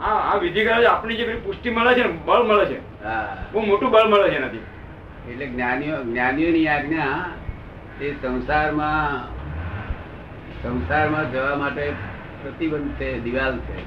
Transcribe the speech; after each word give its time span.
આ 0.00 0.32
આ 0.32 0.36
વિધિ 0.36 0.64
કરે 0.64 0.80
છે. 0.80 0.86
આપણી 0.86 1.16
જે 1.16 1.34
પુષ્ટિ 1.44 1.70
મળે 1.70 1.94
છે 1.94 2.02
ને 2.02 2.08
બળ 2.08 2.42
મળે 2.42 2.64
છે. 2.64 3.04
હા. 3.04 3.36
બહુ 3.52 3.60
મોટું 3.60 3.90
બળ 3.90 4.08
મળે 4.08 4.30
છે 4.30 4.36
એનાથી. 4.36 4.58
એટલે 5.30 5.46
જ્ઞાનીઓ 5.46 6.02
જ્ઞાનીઓની 6.02 6.68
આજ્ઞા 6.68 7.24
એ 8.00 8.12
સંસારમાં 8.12 9.28
સંસારમાં 10.62 11.32
જવા 11.32 11.56
માટે 11.56 11.90
પ્રતિબંધ 12.42 12.92
છે 12.92 13.20
દિવાલ 13.20 13.58
છે? 13.58 13.78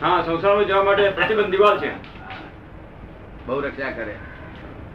હા 0.00 0.22
સંસારમાં 0.22 0.64
જવા 0.64 0.82
માટે 0.82 1.10
પ્રતિબંધ 1.10 1.50
દિવાલ 1.50 1.78
છે. 1.78 1.90
બહુ 3.46 3.60
રક્ષા 3.60 3.90
કરે. 3.90 4.14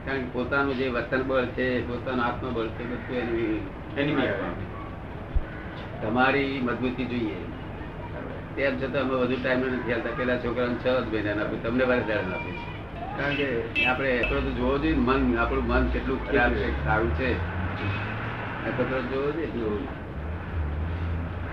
કારણ 0.05 0.17
કે 0.17 0.29
પોતાનું 0.33 0.77
જે 0.77 0.87
વતન 0.87 1.23
બળ 1.23 1.45
છે 1.45 1.87
પોતાનું 1.87 2.25
આત્મબળ 2.25 2.67
છે 2.67 2.83
બધું 2.83 3.17
એની 3.17 3.67
એની 3.97 4.15
તમારી 6.01 6.59
મજબૂતી 6.63 7.05
જોઈએ. 7.05 7.35
તેમ 8.59 8.79
છતાં 8.79 9.01
અમે 9.01 9.15
વધુ 9.15 9.35
ટાઈમ 9.43 9.59
નથી 9.59 9.93
આવતા 9.93 10.09
પેલા 10.17 10.37
છોકરાને 10.37 10.75
છ 10.75 10.87
જ 11.03 11.13
મહિના 11.13 11.43
આપે. 11.43 11.57
તમને 11.63 11.83
વધારે 11.83 12.01
ધ્યાન 12.01 12.33
આપે 12.33 12.51
કારણ 13.17 13.35
કે 13.35 13.85
આપણે 13.85 14.09
એટલો 14.09 14.39
તો 14.39 14.51
જોવો 14.51 14.77
જોઈએ 14.77 14.95
મન 14.97 15.37
આપણું 15.37 15.67
મન 15.67 15.87
કેટલું 15.87 16.31
ખ્યાલ 16.31 16.53
છે 16.53 16.85
સારું 16.85 17.11
છે. 17.15 17.29
આ 18.65 18.69
જોવો 19.11 19.31
જોઈએ. 19.31 19.45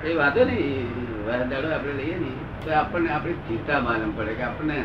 એ 0.05 0.14
વાંધો 0.14 0.45
નહીં. 0.45 1.48
દાડો 1.50 1.69
આપણે 1.73 1.92
લઈએ 1.92 2.19
ને. 2.19 2.33
તો 2.64 2.73
આપણને 2.73 3.11
આપણી 3.11 3.33
ચિંતા 3.33 3.80
માલમ 3.80 4.11
પડે 4.16 4.34
કે 4.34 4.42
આપણને 4.42 4.84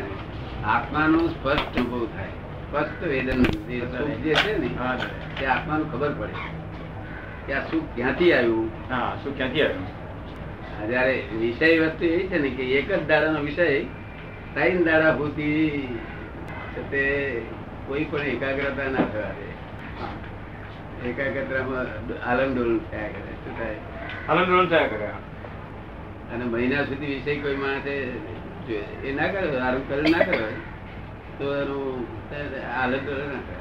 આત્માનો 0.64 1.28
સ્પષ્ટ 1.28 1.78
અનુભવ 1.78 2.06
થાય. 2.06 2.32
સ્પષ્ટ 2.66 3.02
વેદન 3.08 3.42
જે 4.22 4.34
છે 4.34 4.58
ને. 4.58 4.68
તે 5.40 5.46
આત્માનું 5.46 5.92
ખબર 5.92 6.12
પડે. 6.20 6.38
કે 7.46 7.52
આ 7.52 7.60
સુખ 7.60 7.84
ક્યાંથી 7.94 8.32
આવ્યું? 8.32 8.70
હા 8.90 9.16
શું 9.24 9.36
ક્યાંથી 9.36 9.62
આવ્યું? 9.62 10.01
જયારે 10.88 11.22
વિષય 11.40 11.78
વસ્તુ 11.78 12.04
એવી 12.04 12.26
છે 12.26 12.38
ને 12.38 12.48
કે 12.48 12.62
એક 12.62 12.92
જ 12.92 13.06
દાડાનો 13.06 13.40
વિષય 13.40 13.84
ત્રણ 14.54 14.84
દાડા 14.84 15.12
સુધી 15.12 15.88
તે 16.90 17.02
કોઈ 17.86 18.04
પણ 18.04 18.20
એકાગ્રતા 18.20 18.84
ના 18.84 18.98
થવા 18.98 19.30
દે 19.30 19.52
એકાગ્રતામાં 21.08 21.86
આલમડોલન 22.30 22.78
થયા 22.78 23.08
કરે. 23.08 23.32
શું 23.44 23.58
થાય? 23.58 23.74
હલનડોલન 24.28 24.66
થયા 24.66 24.86
કરે 24.86 25.06
અને 26.34 26.44
મહિના 26.44 26.84
સુધી 26.84 27.06
વિષય 27.06 27.36
કોઈ 27.36 27.56
માણસે 27.56 27.94
એ 29.04 29.12
ના 29.16 29.26
કરે 29.26 29.46
કરે 29.88 30.10
ના 30.10 30.18
કરે. 30.18 30.48
તો 31.38 31.54
એનું 31.56 32.06
આલમડોલન 32.82 33.28
ના 33.28 33.42
કરે. 33.48 33.60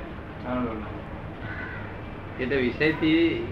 એટલે 2.43 2.55
વિષયથી 2.55 3.47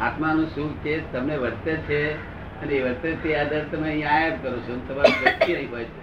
આત્માનું 0.00 0.46
સુખ 0.46 0.72
છે 0.84 1.12
તમને 1.12 1.36
વર્તે 1.36 1.76
છે 1.76 2.02
અને 2.62 2.74
એ 2.74 2.82
વર્તે 2.84 3.08
તે 3.22 3.28
આધાર 3.40 3.64
તમે 3.72 3.88
અહીંયા 3.88 4.14
આયાત 4.18 4.36
કરો 4.42 4.58
છો 4.66 4.74
તમારી 4.88 5.18
દ્રષ્ટિ 5.22 5.50
અહીં 5.54 5.70
હોય 5.72 5.84
છે. 5.84 6.02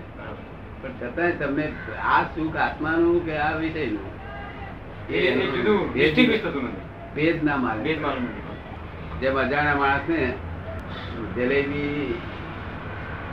પણ 0.81 0.93
છતાંય 0.99 1.35
તમને 1.41 1.65
આ 2.13 2.21
સુખ 2.35 2.57
આત્માનું 2.65 3.17
કે 3.25 3.33
આ 3.37 3.53
વિષયનું 3.59 4.09
ભેદ 7.15 7.37
ના 7.43 7.57
માને. 7.57 7.91
જેમ 9.21 9.35
અજાણ્યા 9.43 9.81
માણસ 9.83 10.05
ને 10.09 10.19
જલેબી 11.35 12.15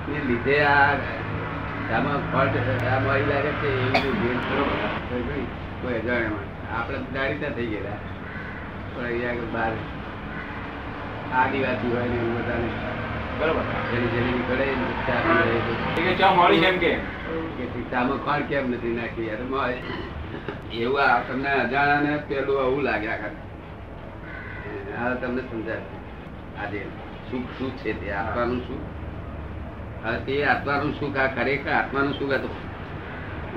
ને 0.09 0.19
લીધે 0.29 0.57
આ 0.67 0.93
આમાં 1.97 2.21
ફળ 2.31 2.49
આ 2.93 2.99
મળી 3.07 3.27
લાગે 3.31 3.53
છે 3.61 3.71
એવું 3.87 4.15
ભેદ 4.23 4.39
બરોબર. 4.49 4.81
કોઈ 5.83 5.97
અજાણ્યા 6.01 6.35
માણસ. 6.37 6.51
આપણે 6.77 6.99
જાણીતા 7.15 7.53
થઈ 7.57 7.69
ગયેલા. 7.73 8.01
પણ 8.95 9.05
અહીંયા 9.05 9.51
બહાર 9.55 9.75
આદિવાસી 11.41 11.91
હોય 11.93 12.09
ને 12.13 12.17
એવું 12.23 12.35
બધાને 12.39 12.71
બરોબર. 13.39 13.65
જેની 13.91 14.11
જલેબી 14.13 14.45
ખડે 14.49 14.67
ચા 15.07 15.21
પીવે 15.27 15.59
તો 15.67 15.73
એ 15.99 16.03
કે 16.07 16.13
ચા 16.21 16.33
મળી 16.37 16.61
છે 16.63 16.69
એમ 16.69 16.79
કે. 16.85 16.93
કે 17.57 17.65
સીતામાં 17.73 18.43
કેમ 18.49 18.65
નથી 18.73 18.95
નાખી 18.99 19.29
યાર 19.29 19.43
એવું 20.73 21.01
આ 21.01 21.21
તમને 21.29 21.51
અજાણાને 21.63 22.13
પેલું 22.29 22.59
આવું 22.63 22.83
લાગ્યા 22.89 23.21
કરે 23.23 23.31
આ 24.99 25.15
તમને 25.21 25.43
સમજાય. 25.51 25.85
આજે 26.61 26.81
સુખ 27.29 27.49
શું 27.59 27.71
છે 27.83 27.91
તે? 28.01 28.07
આત્માનું 28.21 28.61
સુખ? 28.67 28.85
હવે 30.05 30.19
તે 30.27 30.35
આત્માનું 30.53 30.93
સુખ 31.01 31.17
આ 31.23 31.29
ખરેખર 31.37 31.73
આત્માનું 31.79 32.15
સુખ 32.19 32.35
હતું 32.39 32.55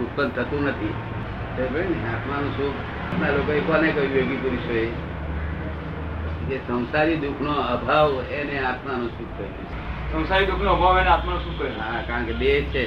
ઉત્પન્ન 0.01 0.29
થતું 0.35 0.63
નથી? 0.69 0.93
આત્માનું 2.13 2.51
સુખ. 2.57 2.77
આ 3.23 3.31
લોકોએ 3.35 3.61
કોને 3.67 3.87
કહ્યું 3.95 4.15
યોગી 4.17 4.41
પુરુષોએ? 4.43 4.85
કે 6.47 6.57
સંસારી 6.57 7.15
દુઃખનો 7.15 7.51
અભાવ 7.51 8.21
એને 8.21 8.59
આત્માનું 8.59 9.09
સુખ 9.09 9.27
કહ્યું 9.37 9.65
સંસારી 10.11 10.45
દુઃખ 10.45 10.57
દુઃખનો 10.57 10.73
અભાવ 10.73 10.99
એને 10.99 11.09
આત્માનું 11.09 11.41
શું 11.41 11.59
કર્યું 11.59 11.79
હા 11.79 12.01
કારણ 12.07 12.25
કે 12.25 12.33
દેહ 12.33 12.63
છે. 12.63 12.85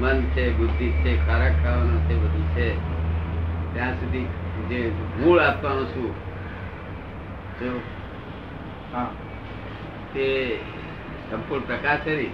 મન 0.00 0.22
છે 0.22 0.50
બુદ્ધિ 0.50 0.90
છે 0.90 1.16
ખોરાક 1.16 1.52
ખાવાનું 1.64 2.00
છે 2.00 2.14
બધું 2.14 2.46
છે. 2.56 2.68
ત્યાં 3.74 3.92
સુધી 3.92 4.26
જે 4.68 4.92
મૂળ 5.20 5.38
આત્માનું 5.38 5.86
સુખ. 5.86 6.14
જો 7.62 7.80
હા. 8.92 9.10
તે 10.14 10.58
સંપૂર્ણ 11.30 11.62
પ્રકાશ 11.62 11.98
છે 11.98 12.28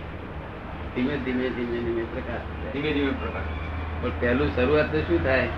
ધીમે 0.95 1.17
ધીમે 1.17 1.49
ધીમે 1.49 1.79
ધીમે 1.79 2.05
પ્રકાશ. 2.05 2.73
ધીમે 2.73 2.93
ધીમે 2.93 3.11
પ્રકાશ. 3.11 3.43
પણ 4.01 4.11
પહેલું 4.21 4.49
શરૂઆત 4.55 4.93
તો 4.93 5.01
શું 5.01 5.25
થાય? 5.25 5.49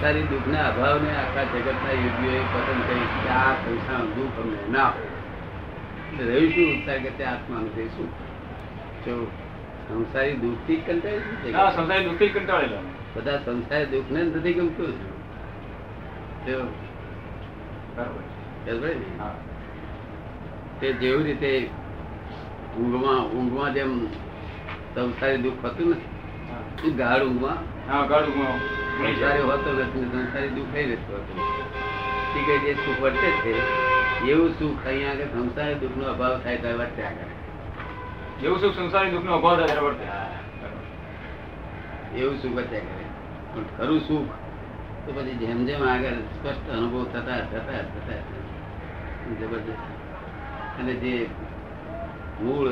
સારી 0.00 0.22
દુઃખના 0.22 0.68
અભાવને 0.68 1.16
આખા 1.16 1.44
જગતના 1.44 1.92
યોગીઓએ 1.92 2.40
પસંદ 2.52 2.86
કરી 2.86 3.22
કે 3.22 3.28
આ 3.28 3.54
સંસારનું 3.54 4.14
દુઃખ 4.14 4.40
અમને 4.40 4.78
ના 4.78 4.92
એટલે 6.12 6.24
રહ્યું 6.24 6.50
શું 6.50 6.74
ઉત્સાહ 6.74 7.02
કે 7.02 7.10
તે 7.10 7.24
આત્માનું 7.24 7.76
તે 7.76 7.84
શું? 7.84 8.08
જો 9.06 9.26
સંસારી 9.88 10.34
દુઃખથી 10.34 10.76
કંટાળી 10.76 11.52
સંસારી 11.76 12.04
દુઃખથી 12.04 12.28
કંટાળેલા 12.28 12.82
બધા 13.16 13.38
સંસારી 13.38 13.84
દુઃખને 13.84 14.22
નથી 14.22 14.52
ગમતું? 14.52 14.86
ને? 14.86 14.94
તે 20.80 20.92
જેવી 20.92 21.24
રીતે 21.24 21.70
ઊંઘમાં 22.78 23.30
ઊંઘમાં 23.30 23.74
જેમ 23.74 24.08
સંસારી 24.94 25.36
દુઃખ 25.36 25.64
હતું. 25.64 25.96
એ 26.84 26.90
ગાઢ 26.90 27.22
ઊંઘમાં 27.22 27.58
હા 27.92 28.06
ગુણી 28.06 28.58
છે. 28.58 28.81
સંસારી 28.96 29.42
હોતો 29.42 29.70
નથી 29.72 30.06
સંસારી 30.12 30.54
દુઃખ 30.56 30.72
નહીં 30.74 30.88
રહેતું 30.90 31.22
ઠીક 32.32 32.48
જે 32.64 32.72
સુખ 32.84 33.00
વર્તે 33.00 33.28
છે 33.42 33.52
એવું 34.32 34.50
સુખ 34.58 34.86
અહીંયા 34.86 35.12
આગળ 35.12 35.32
સંસારી 35.36 35.74
દુઃખનો 35.74 36.04
અભાવ 36.04 36.34
થાય 36.40 36.58
તો 36.58 36.68
વર્ત્યા 36.78 37.14
કરે 37.18 37.32
એવું 38.42 38.58
સુખ 38.60 38.74
સંસારી 38.74 39.10
દુઃખનો 39.10 39.32
અભાવ 39.34 39.56
થાય 39.56 39.68
ત્યારે 39.68 39.86
વર્તે. 39.86 40.06
એવું 42.16 42.36
સુખ 42.42 42.54
વર્ત્યા 42.54 42.86
કરે 42.88 43.04
પણ 43.54 43.66
ખરું 43.76 44.00
સુખ 44.00 44.30
તો 45.04 45.10
પછી 45.12 45.36
જેમ 45.36 45.58
જેમ 45.66 45.82
આગળ 45.82 46.18
સ્પષ્ટ 46.34 46.70
અનુભવ 46.70 47.04
થતા 47.04 47.40
થતા 47.50 47.82
થતા 47.90 48.20
જબરજસ્ત. 49.40 49.82
અને 50.78 50.94
જે 50.94 51.14
મૂળ 52.40 52.68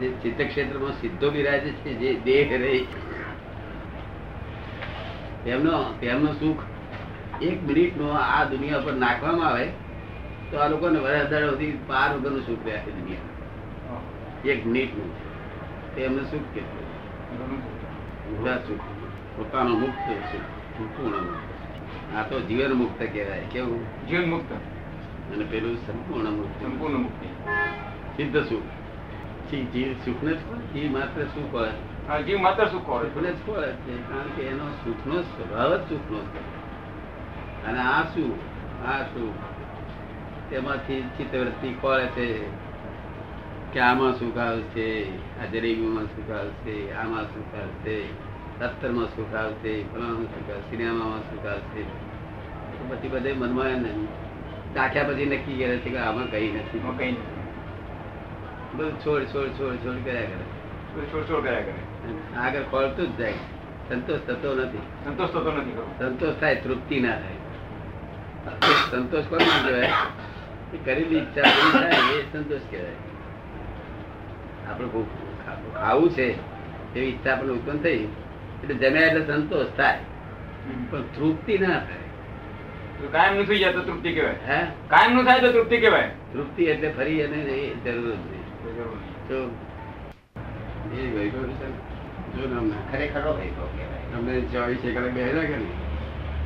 જે 0.00 0.06
ચિત્ત 0.22 0.40
ક્ષેત્રમાં 0.48 0.94
સિદ્ધો 1.00 1.30
બિરાજે 1.30 1.70
છે 1.82 1.90
જે 1.94 2.10
દેહ 2.24 2.48
રહે 2.58 2.74
તેમનો 5.46 5.94
તેમનો 6.00 6.32
સુખ 6.32 6.62
એક 7.42 7.62
મિનિટનો 7.62 8.08
આ 8.08 8.44
દુનિયા 8.44 8.78
પર 8.78 8.92
નાખવામાં 8.92 9.46
આવે 9.46 9.68
તો 10.50 10.58
આ 10.58 10.68
લોકોને 10.68 10.98
વર્ષ 10.98 11.20
હજાર 11.20 11.50
સુધી 11.50 11.78
પાર 11.86 12.14
વગરનું 12.14 12.46
સુખ 12.46 12.66
રહે 12.66 12.76
દુનિયા 12.76 14.52
એક 14.52 14.66
મિનિટનું. 14.66 15.10
તેમનું 15.94 16.24
સુખ 16.24 16.40
કેટલું? 16.54 18.68
સુખ. 18.68 18.80
પોતાનો 19.36 19.78
મુક્ત 19.78 20.08
સુખ 20.08 20.78
સંપૂર્ણ 20.78 21.18
મુક્ત 21.18 22.16
આ 22.16 22.22
તો 22.22 22.40
જીવન 22.40 22.72
મુક્ત 22.72 23.02
કહેવાય 23.02 23.42
કેવું? 23.52 24.08
જીવન 24.08 24.30
મુક્ત. 24.30 24.54
અને 25.34 25.44
પેલું 25.44 25.76
સંપૂર્ણ 25.76 26.30
મુક્ત. 26.30 26.64
સંપૂર્ણ 26.64 26.94
મુક્તિ. 26.94 27.26
સિદ્ધ 28.16 28.38
સુખ. 28.38 28.62
જે 29.50 29.64
જીવ 29.64 29.92
સુખ 29.92 30.22
ને 30.22 30.32
ખોળે. 30.32 30.58
જીવ 30.58 30.92
માત્ર 30.92 31.22
સુખ 31.22 31.54
હોય. 31.54 31.70
જીવ 32.26 32.40
માત્ર 32.40 32.66
સુખ 32.66 33.04
સુખને 33.04 33.32
જ 33.32 33.36
ખોળે 33.46 33.72
છે 33.72 34.08
કારણ 34.08 34.28
કે 34.36 34.42
એનો 34.42 34.70
સુખનો 34.70 35.22
સ્વભાવ 35.22 35.76
જ 35.76 35.80
સુખનો 35.88 36.18
છે. 36.18 36.56
અને 37.66 37.78
આ 37.78 38.02
શું? 38.02 38.38
આ 38.88 39.02
શું? 39.02 39.56
તેમાંથી 40.50 41.00
ચિત્તવૃત્તિ 41.00 41.74
ખોળે 41.80 42.06
છે 42.06 42.48
કે 43.72 43.80
આમાં 43.80 44.12
સુખ 44.12 44.38
આવશે 44.38 45.08
આ 45.42 45.44
જલેબીમાં 45.52 46.04
સુખ 46.04 46.30
આવશે 46.30 46.92
આમાં 46.92 47.24
સુખ 47.24 47.54
આવશે 47.54 48.08
સત્તરમાં 48.58 49.06
સુખ 49.06 49.34
આવશે 49.34 49.82
ફલામાં 49.82 50.22
સુખ 50.22 50.50
આવશે 50.50 50.70
સિનેમામાં 50.70 51.20
સુખ 51.20 51.46
આવશે. 51.46 51.84
પછી 52.88 53.08
બધે 53.08 53.32
મનમાં 53.32 53.68
એને 53.68 53.94
ચાખ્યા 54.74 55.04
પછી 55.04 55.26
નક્કી 55.26 55.64
કરે 55.64 55.78
છે 55.78 55.90
કે 55.90 55.98
આમાં 55.98 56.30
કઈ 56.30 56.52
નથી. 56.52 56.78
કઈ 56.98 57.12
નહીં. 57.12 57.16
બધું 58.76 59.00
છોડ 59.00 59.22
છોડ 59.22 59.48
છોડ 59.48 59.76
છોડ 59.76 60.04
કર્યા 60.04 60.20
કરે. 60.20 61.02
છોડ 61.02 61.22
છોડ 61.22 61.44
કર્યા 61.44 61.60
કરે. 61.60 61.95
આગળ 62.36 62.62
ફળતું 62.72 63.16
જ 63.16 63.16
જાય. 63.16 63.32
સંતોષ 63.88 64.20
થતો 64.20 64.54
નથી. 64.54 64.78
સંતોષ 65.04 65.28
થતો 65.28 65.52
નથી 65.52 65.72
સંતોષ 65.98 66.34
થાય 66.34 66.54
તૃપ્તિ 66.54 67.00
ના 67.00 67.10
થાય. 67.10 67.36
સંતોષ 68.90 69.24
કોને 69.24 69.68
કહેવાય? 69.68 69.88
એ 70.74 70.76
કરેલી 70.84 71.16
ઈચ્છા 71.16 71.42
પૂરી 71.42 71.82
થાય 71.82 72.18
એ 72.18 72.22
સંતોષ 72.32 72.60
કહેવાય. 72.70 72.92
આપણે 74.70 74.88
ખાવું 75.74 76.10
છે 76.10 76.32
એવી 76.94 77.06
ઈચ્છા 77.06 77.32
આપણને 77.32 77.52
ઉત્પન્ન 77.52 77.78
થઈ 77.78 78.04
એટલે 78.62 78.74
જમ્યા 78.74 79.06
એટલે 79.06 79.26
સંતોષ 79.26 79.66
થાય. 79.76 79.98
પણ 80.90 81.02
તૃપ્તિ 81.02 81.58
ના 81.58 81.66
થાય. 81.66 83.08
કાયમનું 83.12 83.46
થઈ 83.46 83.58
જાય 83.58 83.72
તો 83.72 83.80
તૃપ્તિ 83.80 84.12
કહેવાય. 84.12 84.34
હે? 84.48 84.64
કાયમનું 84.64 85.24
થાય 85.24 85.40
તો 85.40 85.52
તૃપ્તિ 85.52 85.76
કહેવાય. 85.76 86.10
તૃપ્તિ 86.32 86.64
એટલે 86.64 86.88
ફરી 86.88 87.20
એને 87.20 87.70
જરૂર 87.84 88.14
જ 88.14 88.18
નહીં. 88.18 88.46
તો 89.28 89.34
એ 90.94 91.18
વૈભવ 91.18 91.42
છે 91.42 91.68
ને, 91.68 91.85
જો 92.36 92.48
ને 92.48 92.56
અમને 92.56 92.92
ખરેખર 92.92 93.20
વૈભવ 93.20 93.66
કહેવાય. 93.66 94.18
અમને 94.18 94.40
ચોવીસે 94.40 94.92
કલાક 94.92 95.10
બેસેલા 95.10 95.42
કે 95.42 95.54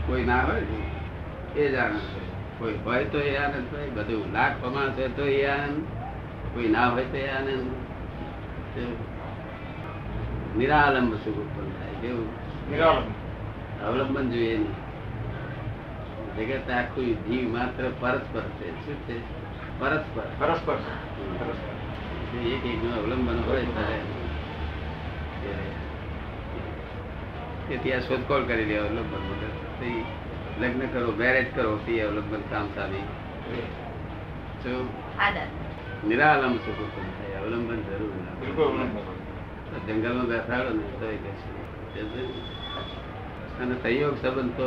કોઈ 0.06 0.24
ના 0.24 0.40
હોય 0.40 0.60
ને? 0.60 1.60
એ 1.60 1.72
જ 1.72 1.74
આનંદ 1.74 1.98
છે. 1.98 2.58
કોઈ 2.58 2.74
હોય 2.84 3.04
તો 3.04 3.18
એ 3.18 3.36
આનંદ 3.36 3.74
હોય 3.74 3.90
બધું 3.90 4.32
લાખ 4.32 4.60
પ્રમાણ 4.60 4.92
છે 4.92 5.16
તો 5.16 5.24
એ 5.24 5.46
આનંદ. 5.46 5.84
કોઈ 6.54 6.68
ના 6.68 6.88
હોય 6.88 7.04
તો 7.04 7.16
એ 7.16 7.28
આનંદ. 7.28 7.70
નિરાલંબ 10.58 11.14
સુખ 11.14 11.34
ઉત્પન્ન 11.34 11.70
થાય 11.70 11.92
કેવું. 12.00 13.86
અવલંબન 13.86 14.30
જોઈએ 14.30 14.58
નહીં. 14.58 14.74
જગત 16.36 16.70
આખું 16.70 17.04
જીવ 17.04 17.48
માત્ર 17.48 17.90
પરસ્પર 18.00 18.40
છે. 18.40 18.86
શું 18.86 18.94
છે? 18.94 19.18
પરસ્પર. 19.80 20.22
પરસ્પર 20.38 20.74
પરસ્પર. 20.74 22.38
એક 22.38 22.66
એક 22.66 22.98
અવલંબન 22.98 23.42
હોય 23.46 23.62
ત્યારે 23.62 24.19
તેથી 27.68 27.92
આ 27.92 27.98
શોધખોળ 27.98 28.42
કરી 28.42 28.64
લે 28.64 28.76
અવલંબન 28.76 30.64
લગ્ન 30.64 30.86
કરો 30.86 31.12
મેરેજ 31.16 31.46
કરો 31.54 31.76
તે 31.86 32.00
અવલંબન 32.00 32.40
કામ 32.50 32.66
સામી 32.74 33.02
નિરાલંબ 36.08 36.56
સુખ 36.56 36.76
થાય. 36.76 37.40
અવલંબન 37.40 37.76
જરૂર. 37.76 38.12
જંગલમાં 39.88 40.26
બેસાડો 40.26 40.68
ને 40.68 40.82
તો 40.82 41.06
અને 43.60 43.74
સંયોગ 43.82 44.22
સંબંધ 44.22 44.52
તો 44.52 44.66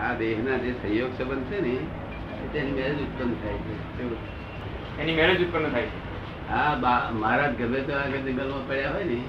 આ 0.00 0.14
દેહના 0.14 0.56
જે 0.56 0.72
સંયોગ 0.72 1.18
સંબંધ 1.18 1.44
છે 1.44 1.60
ને 1.60 1.68
એ 1.68 2.48
તેની 2.52 2.72
મેરેજ 2.72 3.00
ઉત્પન્ન 3.02 3.34
થાય 3.34 3.52
છે. 3.52 5.02
એની 5.02 5.14
મેરેજ 5.14 5.48
ઉત્પન્ન 5.48 5.68
થાય 5.68 5.82
છે. 5.82 6.09
હા 6.50 6.76
મારા 6.80 7.10
મહારાજ 7.12 7.54
ગમે 7.54 7.80
તો 7.80 7.92
આગળ 7.92 8.16
જંગલમાં 8.16 8.68
પડ્યા 8.68 8.90
હોય 8.90 9.04
ને 9.04 9.24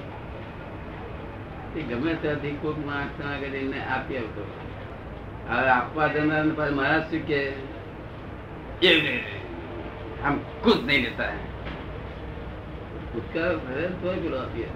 એ 1.76 1.82
ગમે 1.82 2.14
ત્યાંથી 2.14 2.50
કોઈક 2.50 2.86
માણસ 2.86 3.26
આગળ 3.26 3.46
એને 3.46 3.84
આપી 3.84 4.16
આવતો 4.16 4.46
હવે 5.48 5.68
આપવા 5.68 6.08
જનાર 6.08 6.44
ને 6.44 6.52
પાછું 6.52 6.76
મહારાજ 6.76 7.02
શું 7.02 7.20
કે? 7.20 7.52
આમ 10.24 10.38
ખુદ 10.64 10.86
નહીં 10.86 11.02
લેતા. 11.02 11.24
હે. 11.24 11.36
ઉત્કાર 13.18 13.56
ભરે 13.56 13.86
તો 13.86 14.12
પેલો 14.12 14.38
આપીએ. 14.38 14.68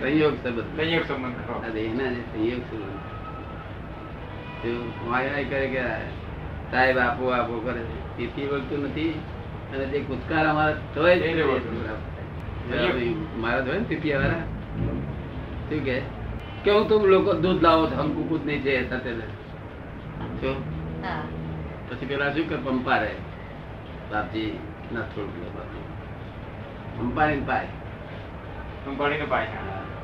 સંયોગ 0.00 0.34
સંબંધ. 0.34 0.76
સંયોગ 0.76 1.04
સંબંધ. 1.08 1.64
આ 1.64 1.68
જે 1.68 1.88
સંયોગ 1.92 2.60
સંબંધ. 2.60 3.00
કરે 5.50 5.66
કે 5.66 5.82
સાહેબ 6.70 6.98
આપો 6.98 7.28
આપો. 7.28 7.60
કરે 7.60 7.80
તેથી 8.16 8.46
વળતું 8.46 8.84
નથી. 8.84 9.20
અને 9.76 9.86
તે 9.86 9.98
કુદકાર 10.00 10.44
અમારા 10.46 10.76
તોય. 10.94 11.16
મારા 13.36 13.60
ધોય 13.60 13.78
ને 13.78 13.84
પીપિયા 13.88 14.18
વાળા. 14.18 14.42
શું 15.68 15.84
કે? 15.84 16.02
કેવું 16.64 16.88
તું 16.88 17.06
લોકો 17.06 17.32
દૂધ 17.34 17.62
લાવો 17.62 17.86
છો 17.86 17.96
હમ 17.96 18.12
કુકુત 18.12 18.46
નહીં 18.46 18.62
છે 18.62 18.90
સાથે 18.90 19.10
પછી 21.88 22.06
પેલા 22.06 22.32
શું 22.34 22.48
કે 22.48 22.56
પંપા 22.56 22.98
રહે. 22.98 23.14
બાપજી 24.12 24.58
ના 24.92 25.00
થોડું 25.00 25.54
બાપજી. 25.54 25.84
પંપાની 26.98 27.40
પાય. 27.40 27.66
સંભાળીને 28.84 29.24
પાય 29.24 29.46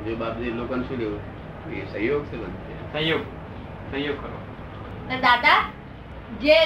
જો 0.07 0.17
બાપજી 0.17 0.51
લોકોને 0.51 0.85
શું 0.89 0.99
લેવું 0.99 1.21
એ 1.73 1.85
સહયોગ 1.93 2.25
છે 2.25 2.37
બધું. 2.37 2.93
સહયોગ. 2.93 3.23
સહયોગ 3.91 4.17
કરો. 4.23 4.39
દાદા 5.21 5.59
જે 6.41 6.59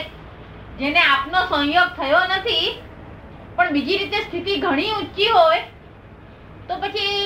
જેને 0.79 1.01
આપનો 1.01 1.39
સંયોગ 1.49 1.89
થયો 1.97 2.21
નથી 2.37 2.83
પણ 3.57 3.73
બીજી 3.75 3.99
રીતે 4.01 4.19
સ્થિતિ 4.25 4.61
ઘણી 4.65 4.93
ઊંચી 4.95 5.31
હોય, 5.35 5.63
તો 6.69 6.75
પછી 6.83 7.17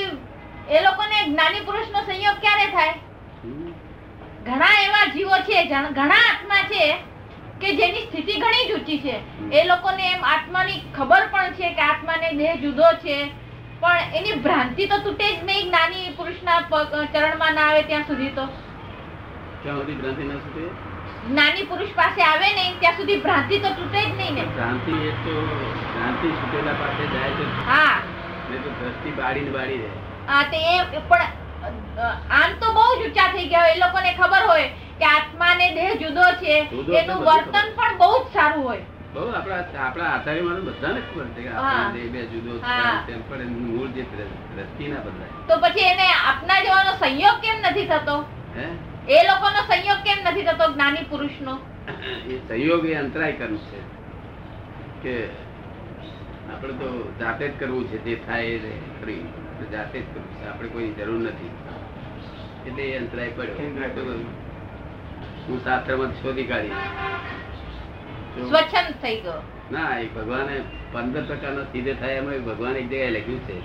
એ 0.71 0.83
લોકોને 0.87 1.17
જ્ઞાની 1.29 1.67
પુરુષનો 1.69 2.01
સંયોગ 2.09 2.39
ક્યારે 2.45 2.67
થાય? 2.75 2.95
ઘણા 4.47 4.75
એવા 4.87 5.07
જીવો 5.15 5.37
છે 5.49 5.57
ઘણા 5.71 6.21
આત્મા 6.25 6.63
છે 6.73 6.83
કે 7.61 7.69
જેની 7.79 8.07
સ્થિતિ 8.07 8.41
ઘણી 8.43 8.69
જ 8.69 8.77
ઊંચી 8.77 9.01
છે. 9.05 9.17
એ 9.53 9.65
લોકોને 9.71 10.05
એમ 10.13 10.23
આત્માની 10.33 10.81
ખબર 10.97 11.25
પણ 11.33 11.57
છે 11.59 11.73
કે 11.79 11.83
આત્માને 11.89 12.29
દેહ 12.39 12.55
જુદો 12.63 12.89
છે, 13.05 13.17
પણ 13.83 14.15
એની 14.21 14.39
ભ્રાંતિ 14.45 14.89
તો 14.93 14.97
તૂટે 15.05 15.27
જ 15.27 15.37
નહીં 15.49 15.67
જ્ઞાની 15.67 16.15
પુરુષના 16.19 16.61
ચરણમાં 17.13 17.55
ના 17.55 17.67
આવે 17.69 17.83
ત્યાં 17.91 18.09
સુધી 18.09 18.33
તો. 18.39 18.45
ક્યાં 19.63 19.79
સુધી 19.81 19.99
ભ્રાંતિ 20.01 20.25
ના 20.31 20.41
છૂટે 20.45 20.65
જ્ઞાની 21.23 21.67
પુરુષ 21.67 21.93
પાસે 21.95 22.23
આવે 22.25 22.49
નહીં 22.51 22.79
ત્યાં 22.79 22.97
સુધી 22.97 23.21
ભ્રાંતિ 23.23 23.61
તો 23.61 23.71
તૂટે 23.73 23.99
જ 24.01 24.13
નહીં 24.13 24.35
ને. 24.35 24.45
ભ્રાંતિ 24.51 24.93
એ 25.05 25.13
તો 25.25 25.35
ભ્રાંતિ 25.89 26.29
છૂટેલા 26.35 26.77
પાસે 26.77 27.03
જાય 27.09 27.33
તો 27.39 27.45
હા. 27.67 27.97
ને 28.49 28.57
તો 28.59 28.71
દ્રષ્ટિ 28.79 29.11
બાળી 29.15 29.45
ને 29.45 29.53
બાળી 29.53 29.81
જાય 29.81 29.99
હા 30.29 30.45
તે 30.47 30.59
એ 30.69 31.03
પણ 31.09 31.25
આમ 32.35 32.51
તો 32.61 32.73
બહુ 32.73 32.87
જ 32.93 33.03
ઊંચા 33.03 33.29
થઈ 33.33 33.49
ગયા 33.49 33.65
હોય 33.65 33.77
એ 33.77 33.83
લોકોને 33.83 34.11
ખબર 34.15 34.43
હોય 34.47 34.69
કે 35.01 35.07
આત્મા 35.09 35.53
ને 35.57 35.69
દેહ 35.75 35.91
જુદો 35.99 36.25
છે 36.41 36.55
એનું 36.99 37.21
વર્તન 37.27 37.69
પણ 37.77 37.99
બહુ 37.99 38.11
જ 38.17 38.33
સારું 38.35 38.63
હોય. 38.65 38.85
બહુ 39.15 39.23
આપણા 39.31 39.63
આપણા 39.85 40.11
આચાર્ય 40.11 40.43
માનું 40.45 40.65
બધાને 40.69 41.01
ખબર 41.05 41.27
છે 41.35 41.41
કે 41.43 41.51
આપણા 41.55 41.89
દેહ 41.95 42.07
બે 42.15 42.21
જુદો 42.33 42.53
છે. 42.61 42.77
તેમ 43.07 43.21
પણ 43.29 43.51
મૂળ 43.67 43.91
જે 43.95 44.03
દ્રષ્ટિ 44.11 44.85
ના 44.89 45.03
બદલાય. 45.05 45.33
તો 45.49 45.55
પછી 45.63 45.89
એને 45.89 46.07
આપના 46.23 46.61
જવાનો 46.65 46.93
સંયોગ 47.01 47.39
કેમ 47.43 47.57
નથી 47.65 47.87
થતો? 47.89 48.17
હે? 48.55 48.67
એ 49.09 49.19
લોકોનો 49.29 49.61
સંયોગ 49.69 50.01
કેમ 50.05 50.19
નથી 50.25 50.45
થતો 50.45 50.73
જ્ઞાની 50.73 51.05
પુરુષનો? 51.05 51.55
એ 52.29 52.41
સંયોગ 52.49 52.85
એ 52.85 52.95
અંતરાય 52.95 53.33
કર્મ 53.33 53.57
છે 53.57 53.81
કે 55.03 55.15
આપણે 56.53 56.75
તો 56.75 56.89
જાતે 57.21 57.45
જ 57.49 57.53
કરવું 57.59 57.89
છે 57.91 57.99
જે 58.05 58.15
થાય 58.27 58.55
એ 58.73 58.75
ખરી 59.01 59.25
જાતે 59.73 59.99
જ 59.99 60.05
કરવું 60.13 60.31
છે 60.37 60.47
આપણે 60.49 60.69
કોઈ 60.69 60.93
જરૂર 60.95 61.21
નથી. 61.21 61.53
એટલે 62.67 62.83
એ 62.83 62.99
અંતરાય 62.99 63.31
પડ્યો. 63.31 64.17
હું 65.49 65.59
શાસ્ત્રમાં 65.65 66.13
શોધી 66.23 66.45
કાઢી 66.45 66.75
સ્વચ્છંદ 68.49 68.95
થઈ 69.03 69.21
ગયો. 69.21 69.43
ના 69.71 69.99
એ 69.99 70.07
ભગવાને 70.07 70.57
પંદર 70.93 71.23
પ્રકારનો 71.23 71.63
સીધે 71.73 71.95
થાય 71.95 72.17
એમાં 72.17 72.45
ભગવાન 72.45 72.77
એક 72.77 72.87
જગ્યાએ 72.87 73.11
લખ્યું 73.11 73.41
છે 73.47 73.57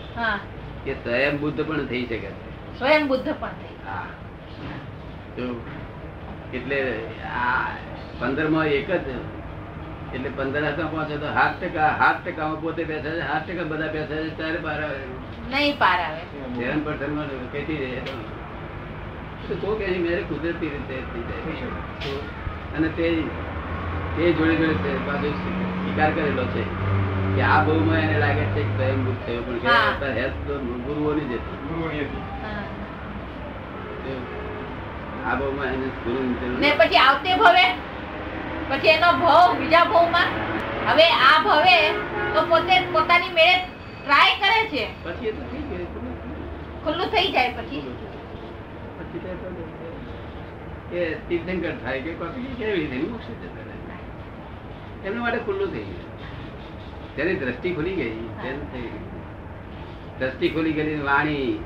કે 0.86 0.94
સ્વયં 1.04 1.38
બુદ્ધ 1.40 1.62
પણ 1.68 1.88
થઈ 1.88 2.06
શકે 2.06 2.20
છે. 2.20 2.32
સ્વયં 2.80 3.08
બુદ્ધ 3.08 3.30
પણ 3.40 3.56
થઈ 3.62 3.76
હા. 3.86 4.08
એટલે 5.38 6.78
આ 7.36 7.76
પંદરમાં 8.20 8.68
એક 8.68 8.90
જ 8.90 9.16
એટલે 10.14 10.30
પંદર 10.38 10.64
હાથમાં 10.66 10.92
પહોંચે 10.92 11.16
તો 11.24 11.28
સાત 11.38 11.54
ટકા 11.62 11.90
સાત 12.00 12.18
ટકામાં 12.26 12.62
પોતે 12.62 12.84
બેસે 12.86 13.08
છે 13.08 13.14
સાત 13.22 13.44
ટકા 13.48 13.68
બધા 13.72 13.92
બેસે 13.96 14.14
છે 14.16 14.30
ત્યારે 14.38 14.60
પાર 14.66 14.80
આવે 14.82 15.00
નહીં 15.50 15.76
પાર 15.78 16.00
આવે. 16.00 16.22
ધ્યાન 16.56 16.82
પર્સનમાં 16.86 17.28
કહેતી 17.54 17.80
રહે. 17.82 18.00
તો 19.48 19.54
તો 19.64 19.70
કે 19.80 19.86
મેરે 20.06 20.22
કુદરતી 20.24 20.72
રીતે 20.74 20.96
થઈ 21.12 21.26
જાય. 21.30 21.68
અને 22.78 22.88
તે 22.98 23.08
તે 24.16 24.24
જોડે 24.34 24.56
જોડે 24.62 24.78
તે 24.84 24.92
પાછો 25.06 25.28
સ્વીકાર 25.42 26.10
કરેલો 26.14 26.46
છે 26.56 26.64
કે 27.36 27.42
આ 27.42 27.60
બહુમાં 27.66 28.00
એને 28.00 28.18
લાગે 28.24 28.44
છે 28.56 28.62
કે 28.64 28.72
સ્વયં 28.74 29.00
બુદ્ધ 29.06 29.22
થયો 29.26 29.42
પણ 29.44 29.60
કે 30.00 30.08
હેલ્થ 30.20 30.40
તો 30.48 30.54
ગુરુઓની 30.88 31.28
જ 31.30 31.34
હતી. 31.36 31.60
ગુરુઓની 31.68 32.04
હતી. 32.08 32.24
હા. 35.26 35.34
એને 35.74 35.88
ગુરુની 36.04 36.58
ને 36.60 36.72
પછી 36.80 36.98
આવતે 36.98 37.36
ભવે. 37.36 37.66
પછી 38.70 38.88
એનો 38.88 39.10
ભવ 39.12 39.54
બીજા 39.60 39.84
ભવમાં. 39.84 40.28
હવે 40.88 41.06
આ 41.28 41.38
ભવે 41.44 41.78
તો 42.34 42.46
પોતે 42.50 42.76
પોતાની 42.94 43.32
મેળે 43.34 43.58
ટ્રાય 44.04 44.34
કરે 44.42 44.60
છે. 44.68 44.84
પછી 45.04 45.28
એ 45.28 45.32
તો 45.32 45.42
થઈ 45.42 45.64
ગયું 45.70 46.84
ખુલ્લું 46.86 47.08
થઈ 47.08 47.32
જાય 47.32 47.54
પછી. 47.54 47.82
પછી 48.98 49.22
એ 50.98 51.16
તીર્થંકર 51.30 51.74
થાય 51.84 52.02
કે 52.02 52.14
કેવી 52.58 52.74
રીતે? 52.74 52.98
મોક્ષ 52.98 53.26
જતા 53.26 55.08
એમના 55.08 55.22
માટે 55.22 55.38
ખુલ્લું 55.38 55.72
થઈ 55.72 55.84
ગયું. 55.84 56.06
તેની 57.16 57.36
દ્રષ્ટિ 57.36 57.74
ખુલી 57.74 57.96
ગઈ 57.96 58.14
તેમ 58.44 58.60
થઈ 58.72 58.82
ગયું. 58.82 60.20
દ્રષ્ટિ 60.20 60.50
ખુલી 60.50 60.72
ગઈ 60.72 61.00
વાણી 61.00 61.60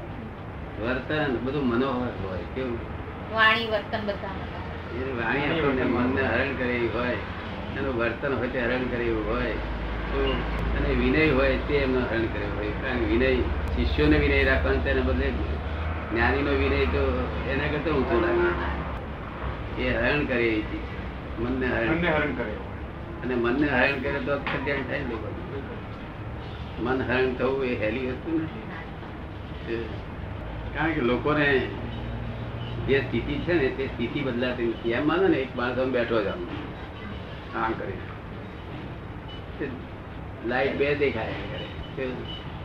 વર્તન 0.82 1.38
બધું 1.44 1.68
મનોહર 1.68 2.12
હોય 2.24 2.44
કેવું? 2.56 2.80
વાણી 3.34 3.68
વર્તન 3.72 4.02
બધા 4.08 4.36
વાણી 5.20 5.48
આપણને 5.48 5.84
મનને 5.96 6.24
હરણ 6.24 6.54
કરે 6.56 6.70
એવી 6.76 6.92
હોય 6.94 7.18
એનું 7.76 7.96
વર્તન 8.00 8.34
હોય 8.40 8.50
તે 8.54 8.60
હરણ 8.62 8.86
કરેલું 8.92 9.26
હોય 9.30 9.54
અને 10.78 10.90
વિનય 11.02 11.24
હોય 11.32 11.58
તે 11.68 11.76
એમનો 11.78 12.02
હરણ 12.02 12.26
કરે 12.34 12.46
હોય. 12.56 12.72
કારણ 12.82 13.00
કે 13.00 13.06
વિનય 13.12 13.30
શિષ્યોને 13.74 14.18
વિનય 14.18 14.38
રાખવાનું 14.46 14.84
તેને 14.84 15.02
બદલે 15.02 15.28
જ્ઞાનીનો 16.12 16.52
વિનય 16.62 16.80
તો 16.94 17.04
એના 17.52 17.70
કરતા 17.74 17.94
ઊંચો 17.94 18.16
લાગે. 18.24 18.48
એ 19.78 19.86
હરણ 19.96 20.22
કરે 20.26 20.46
એ 20.50 20.62
ચીજ. 20.70 20.84
મનને 21.38 21.68
હરણ 21.68 22.02
હરણ 22.08 22.34
કરે. 22.36 22.54
અને 23.24 23.36
મનને 23.36 23.68
હરણ 23.68 23.98
કરે 24.04 24.20
તો 24.28 24.34
કલ્યાણ 24.46 24.84
થાય 24.88 25.04
ને 25.04 25.16
મન 26.84 27.00
હરણ 27.08 27.30
થવું 27.36 27.64
એ 27.66 27.76
હેલી 27.82 28.08
વસ્તુ 28.08 28.30
નથી. 28.38 28.66
કારણ 30.74 30.94
કે 30.94 31.02
લોકોને 31.02 31.48
જે 32.90 32.98
સ્થિતિ 33.02 33.34
છે 33.46 33.54
ને 33.54 33.68
તે 33.78 33.86
સ્થિતિ 33.88 34.20
બદલાતી 34.28 34.68
નથી. 34.68 34.92
એમ 34.92 35.08
માનો 35.08 35.28
ને 35.28 35.38
એક 35.38 35.56
માણસ 35.56 35.78
આમ 35.80 35.92
બેઠો 35.92 36.22
છે 36.22 36.30
આમ. 36.30 36.44
આમ 37.64 37.74
કરી 37.74 37.98
લાઈટ 40.48 40.78
બે 40.78 40.96
દેખાય 40.96 41.34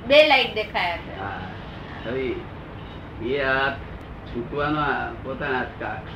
બે 0.09 0.19
લાઈટ 0.29 0.55
દેખાય 0.55 0.99
હવે 2.07 2.35
એ 3.31 3.41
આ 3.43 3.71
છૂટવાનો 4.29 4.85
પોતાના 5.25 5.65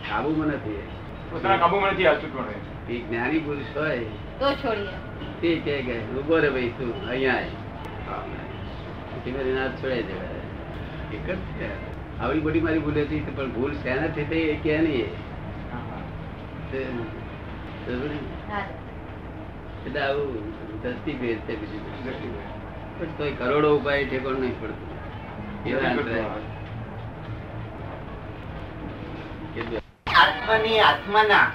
કાબુમાં 0.08 0.48
નથી. 0.48 0.82
પોતાના 1.30 1.56
કાબુમાં 1.56 1.92
નથી 1.92 2.06
આ 2.06 2.14
છૂટવાનો 2.14 2.50
એ. 2.92 3.00
જ્ઞાની 3.00 3.38
પુરુષ 3.38 3.76
હોય. 3.76 3.98
તો 4.40 4.46
છોડીએ. 4.62 4.96
તે 5.40 5.50
કે 5.64 5.74
કે 5.82 5.96
ઊભો 6.16 6.38
રે 6.38 6.50
ભાઈ 6.50 6.72
તું 6.78 7.08
અહીંયા 7.08 7.42
છોડાઈ 9.82 10.02
દેવાય. 10.02 11.16
એક 11.16 11.26
જ 11.26 11.38
છે. 11.60 11.87
આવડી 12.20 12.40
બધી 12.40 12.60
મારી 12.60 12.78
ભૂલ 12.78 13.00
હતી 13.00 13.20
પણ 13.20 13.50
ભૂલ 13.50 13.72
શેના 13.72 14.06
થઈ 14.06 14.24
તે 14.24 14.58
કે 14.62 14.78
નહીં 14.78 15.08
તે- 16.72 16.86
એટલે 19.86 20.00
આવું 20.00 20.52
દ્રષ્ટિ 20.82 21.12
ભેદ 21.12 21.38
છે 21.38 21.56
બીજું 21.56 22.58
પણ 22.98 23.06
તોય 23.18 23.32
કરોડો 23.32 23.76
ઉપાય 23.76 24.04
ઠેકોણ 24.04 24.34
નહીં 24.34 24.60
પડતું. 24.60 24.88
આત્માની 30.16 30.80
આત્માના. 30.80 31.46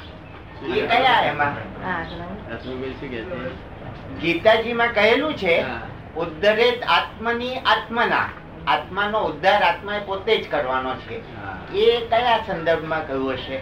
એ 0.76 0.82
કયા 0.88 1.22
એમાં? 1.22 1.54
છે? 2.94 4.22
ગીતાજીમાં 4.22 4.88
કહેલું 4.88 5.34
છે 5.34 5.62
હા. 5.62 5.82
આત્મની 6.84 7.56
આત્મના. 7.58 8.43
આત્માનો 8.68 9.20
ઉદ્ધાર 9.20 9.64
આત્માએ 9.64 10.00
પોતે 10.00 10.38
જ 10.38 10.52
કરવાનો 10.52 10.96
છે. 10.96 11.22
એ 11.76 12.06
કયા 12.06 12.38
સંદર્ભમાં 12.48 13.08
કહ્યું 13.08 13.32
હશે? 13.34 13.62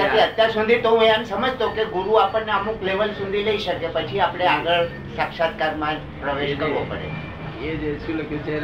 અત્યાર 0.00 0.50
સુધી 0.50 0.80
તો 0.80 0.90
હું 0.90 1.04
એમ 1.04 1.24
સમજતો 1.24 1.68
કે 1.70 1.84
ગુરુ 1.84 2.12
આપણને 2.12 2.52
અમુક 2.52 2.82
લેવલ 2.82 3.12
સુધી 3.12 3.42
લઈ 3.42 3.58
શકે 3.58 3.88
પછી 3.88 4.20
આપણે 4.20 4.46
આગળ 4.46 4.86
સાક્ષાત્કારમાં 5.16 5.94
પ્રવેશ 6.20 6.58
કરવો 6.58 6.86
પડે. 6.88 7.66
એ 7.66 7.76
જે 7.76 7.98
શું 7.98 8.18
લખ્યું 8.18 8.42
છે 8.42 8.60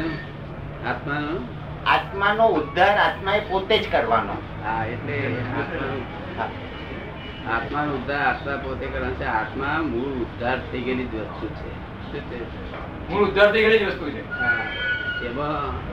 આત્માનો? 0.85 1.39
આત્માનો 1.85 2.47
ઉદ્ધાર 2.47 2.97
આત્માએ 2.97 3.39
પોતે 3.39 3.77
જ 3.77 3.91
કરવાનો. 3.91 4.33
હા 4.63 4.85
એટલે 4.85 5.21
આત્માનો 7.53 7.91
ઉદ્ધાર 7.93 8.21
આત્મા 8.21 8.57
પોતે 8.57 8.85
કરવાનો 8.85 9.13
છે. 9.13 9.25
આત્મા 9.25 9.77
મૂળ 9.77 10.11
ઉદ્ધાર 10.23 10.59
થઈ 10.59 10.81
ગયેલી 10.81 11.05
જ 11.05 11.15
વસ્તુ 11.15 11.47
છે? 11.47 11.87
મૂળ 13.09 13.23
ઉદ્ધાર 13.23 13.51
વસ્તુ 13.51 14.09
છે. 14.09 14.21
એમાં 15.25 15.87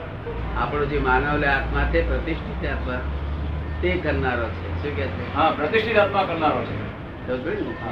આપણો 0.61 0.85
જે 0.85 0.99
માનવ 0.99 1.43
આત્મા 1.45 1.89
તે 1.93 2.01
પ્રતિષ્ઠિત 2.01 2.69
આત્મા 2.69 3.01
તે 3.81 3.89
કરનારો 3.91 4.49
છે. 4.49 4.83
શું 4.83 4.95
કે 4.95 5.07
છે? 5.07 5.35
હા 5.35 5.51
પ્રતિષ્ઠિત 5.51 5.97
આત્મા 5.97 6.23
કરનારો 6.23 6.65
છે? 6.65 6.95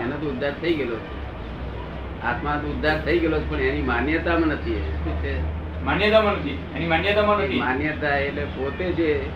એનો 0.04 0.18
તો 0.18 0.30
ઉદ્ધાર 0.30 0.54
થઈ 0.62 0.74
ગયેલો 0.74 0.96
છે. 0.96 1.24
આત્મા 2.22 2.60
તો 2.62 2.68
ઉદ્ધાર 2.68 3.02
થઈ 3.02 3.20
ગયેલો 3.20 3.40
પણ 3.40 3.60
એની 3.60 3.82
માન્યતામાં 3.82 4.48
નથી. 4.48 4.76
શું 5.04 5.22
છે? 5.22 5.42
માન્યતામાં 5.84 6.34
નથી. 6.34 6.64
એની 6.76 6.88
માન્યતામાં 6.88 7.38
નથી. 7.38 7.60
માન્યતા 7.60 8.10
એટલે 8.10 8.46
પોતે 8.46 8.92
જે 8.92 9.30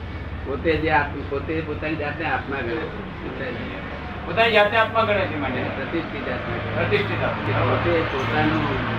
પોતે 0.46 0.77
જે 0.77 0.91
પોતે 1.29 1.62
પોતાની 1.62 1.96
જાતને 1.96 2.25
આત્મા 2.25 2.56
ગણે 2.56 2.75
છે? 2.75 4.25
પોતાની 4.25 4.51
જાતને 4.51 4.77
આત્મા 4.77 5.01
ગણે 5.01 5.25
છે 5.25 5.38
માન્યતા. 5.38 5.70
પ્રતિષ્ઠિત 5.75 6.29
આત્મા 6.29 6.75
પ્રતિષ્ઠિત 6.75 7.24
આત્મા. 7.24 7.60
પોતે 7.60 8.01
પોતાનું 8.12 8.96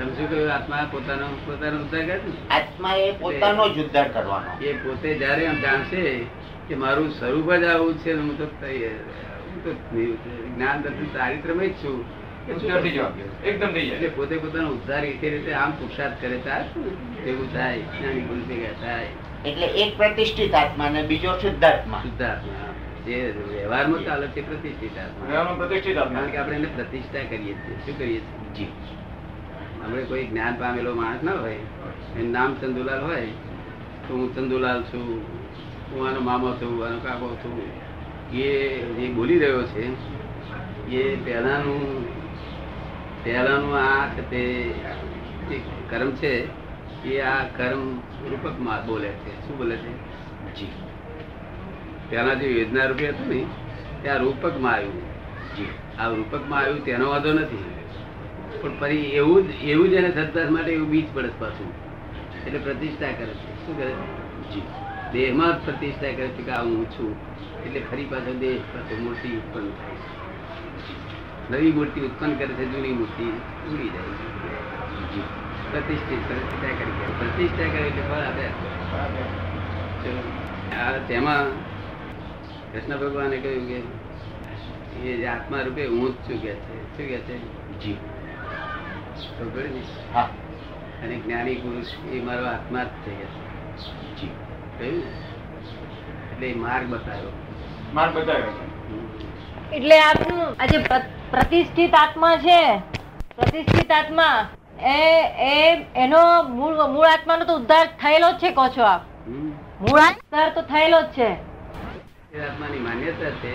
આત્મા 0.00 0.88
પોતાનો 0.92 1.26
પોતાનો 1.46 1.76
ઉદ્ધાર 1.76 2.06
કરે 2.06 2.18
છે 2.18 2.82
ને? 2.82 3.12
પોતાનો 3.20 3.68
જ 3.68 3.78
ઉદ્ધાર 3.78 4.08
કરવાનો. 4.08 4.64
એ 4.64 4.72
પોતે 4.72 5.14
જયારે 5.14 5.46
આમ 5.46 5.60
જાણશે 5.60 6.24
કે 6.68 6.74
મારું 6.74 7.10
સ્વરૂપ 7.10 7.52
જ 7.52 7.64
આવું 7.64 7.98
છે 7.98 8.12
હું 8.12 8.38
તો 8.38 8.44
હું 8.44 9.64
તો 9.64 9.72
જ્ઞાન 10.56 10.82
દર્શન 10.82 11.06
ચારિત્રમય 11.06 11.68
જ 11.68 11.72
છું? 11.72 12.24
એકદમ 13.44 13.66
એટલે 13.66 14.08
પોતે 14.08 14.36
પોતાનો 14.36 14.68
ઉદ્ધાર 14.68 15.04
એ 15.04 15.30
રીતે 15.30 15.52
આમ 15.52 15.70
પુરુષાર્થ 15.70 16.14
કરે 16.20 16.36
ત્યારે 16.36 16.64
શું? 16.64 17.52
થાય. 17.52 17.78
જ્ઞાની 17.78 18.20
પુરુષ 18.20 18.44
ભેગા 18.44 18.86
થાય. 18.86 19.06
એટલે 19.46 19.66
એક 19.66 19.96
પ્રતિષ્ઠિત 19.96 20.54
આત્મા 20.54 20.84
અને 20.84 21.02
બીજો 21.02 21.32
શુદ્ધાત્મા. 21.32 21.98
શુદ્ધાત્મા. 22.02 22.74
જે 23.06 23.34
વ્યવહારમાં 23.52 24.04
ચાલે 24.04 24.26
છે 24.26 24.48
પ્રતિષ્ઠિત 24.48 24.98
આત્મા. 24.98 25.26
વ્યવહારમાં 25.26 25.56
પ્રતિષ્ઠિત 25.56 25.98
આત્મા. 25.98 26.18
કારણ 26.18 26.30
કે 26.30 26.36
આપણે 26.36 26.56
એને 26.56 26.66
પ્રતિષ્ઠા 26.76 27.18
કરીએ 27.18 27.54
છીએ. 27.54 27.76
શું 27.86 27.98
કરીએ 27.98 28.20
છીએ? 28.20 28.66
આપણે 29.84 30.02
કોઈ 30.02 30.26
જ્ઞાન 30.26 30.56
પામેલો 30.58 30.94
માણસ 30.94 31.22
ના 31.22 31.32
હોય 31.32 31.54
એનું 32.16 32.32
નામ 32.32 32.54
ચંદુલાલ 32.54 33.04
હોય 33.04 33.26
તો 34.08 34.14
હું 34.14 34.34
ચંદુલાલ 34.34 34.82
છું 34.82 35.22
હું 35.92 36.08
આનો 36.08 36.20
મામો 36.20 36.52
છું 36.52 36.86
આનો 36.86 36.98
કાકો 36.98 37.36
છું. 37.44 37.62
એ 38.32 38.78
જે 38.78 39.08
બોલી 39.08 39.38
રહ્યો 39.38 39.62
છે 39.62 39.84
એ 40.90 41.16
પહેલાનું 41.24 42.04
પહેલાનું 43.24 43.76
આ 43.76 44.06
તે 44.30 44.64
કર્મ 45.90 46.10
છે 46.10 46.48
એ 47.04 47.20
આ 47.20 47.44
કર્મ 47.56 47.98
રૂપકમાં 48.30 48.86
બોલે 48.86 49.08
છે. 49.08 49.46
શું 49.46 49.58
બોલે 49.58 49.76
છે? 49.76 49.92
જી. 50.54 50.68
પહેલા 52.10 52.34
જે 52.34 52.46
યોજના 52.46 52.84
રૂપે 52.84 53.08
હતું 53.08 53.28
ને 53.28 53.46
ત્યાં 54.02 54.18
રૂપકમાં 54.18 54.72
આવ્યું. 54.72 55.02
જી. 55.56 55.68
આ 55.98 56.08
રૂપકમાં 56.08 56.58
આવ્યું 56.58 56.84
તેનો 56.84 57.08
વાંધો 57.08 57.32
નથી. 57.32 57.64
પણ 58.64 58.78
ફરી 58.80 58.96
એવું 58.96 59.48
જ 59.48 59.64
એવું 59.64 59.88
જ 59.88 59.92
એને 59.92 60.10
સત્તા 60.10 60.50
માટે 60.50 60.72
એવું 60.72 60.88
બીજ 60.88 61.04
પડે 61.14 61.28
પાછું. 61.38 61.72
એટલે 62.46 62.58
પ્રતિષ્ઠા 62.58 63.06
કરે 63.06 63.26
છે. 63.26 63.66
શું 63.66 63.78
કરે? 63.78 63.90
છે 63.90 64.54
જી. 64.54 64.62
દેહમાં 65.12 65.60
જ 65.60 65.64
પ્રતિષ્ઠા 65.64 66.00
કરે 66.00 66.28
છે 66.28 66.42
કે 66.42 66.50
આ 66.50 66.62
હું 66.62 66.90
છું. 66.90 67.16
એટલે 67.66 67.80
ફરી 67.90 68.04
પાછો 68.04 68.34
દેહ 68.34 68.58
પાછો 68.58 69.02
મૂર્તિ 69.02 69.28
ઉત્પન્ન 69.28 69.70
થાય 69.70 69.94
છે. 69.94 71.52
નવી 71.52 71.72
મૂર્તિ 71.72 72.00
ઉત્પન્ન 72.00 72.34
કરે 72.34 72.46
છે 72.46 72.64
જૂની 72.64 72.92
મૂર્તિ 72.92 73.24
ઉડી 73.74 73.88
જાય 73.88 74.02
છે. 74.02 74.32
પ્રતિષ્ઠિત 75.72 76.28
પ્રતિષ્ઠા 76.28 76.68
કરી 76.68 76.92
પ્રતિષ્ઠા 77.18 77.56
કરે 77.56 77.88
એટલે 77.88 78.02
ફળ 78.02 78.16
આપે. 78.16 78.42
ચલો. 80.04 80.32
આ 80.78 80.92
તેમાં 81.08 81.44
કૃષ્ણ 82.72 82.96
ભગવાને 82.96 83.36
કહ્યું 83.36 83.68
કે 83.68 85.08
એ 85.08 85.26
આત્મા 85.26 85.60
રૂપે 85.60 85.86
હું 85.86 86.08
જ 86.08 86.14
છું 86.14 86.42
કે 86.42 86.54
છે. 86.54 86.96
શું 86.96 87.06
કે 87.06 87.18
છે? 87.18 87.38
જી? 87.80 87.96
હા. 90.14 90.28
અને 91.02 91.16
જ્ઞાની 91.16 91.54
પુરુષ 91.54 91.86
એ 92.12 92.20
મારો 92.20 92.46
આત્મા 92.46 92.84
જ 92.84 92.86
થઈ 92.86 93.14
કહ્યું 94.78 95.02
એટલે 96.32 96.54
માર્ગ 96.54 96.86
બતાવ્યો. 96.88 97.32
માર્ગ 97.94 98.14
બતાવ્યો. 98.14 98.52
એટલે 99.72 100.00
આપનું 100.00 100.56
આજે 100.60 100.78
પ્રતિષ્ઠિત 101.30 101.94
આત્મા 101.94 102.36
છે 102.36 102.78
પ્રતિષ્ઠિત 103.36 103.92
આત્મા 103.92 104.48
એ 104.82 105.20
એ 105.38 105.86
એનો 105.96 106.42
મૂળ 106.42 106.86
મૂળ 106.88 107.06
આત્માનો 107.06 107.44
તો 107.44 107.56
ઉદ્ધાર 107.56 107.86
થયેલો 107.86 108.32
જ 108.32 108.34
છે 108.34 108.50
કહો 108.50 108.68
છો 108.68 108.82
આપ. 108.82 109.02
મૂળ 109.80 110.00
ઉદ્ધાર 110.00 110.50
તો 110.54 110.62
થયેલો 110.62 111.02
જ 111.02 111.04
છે. 111.04 111.30
એ 112.36 112.40
આત્માની 112.40 112.78
માન્યતા 112.78 113.30
છે 113.30 113.52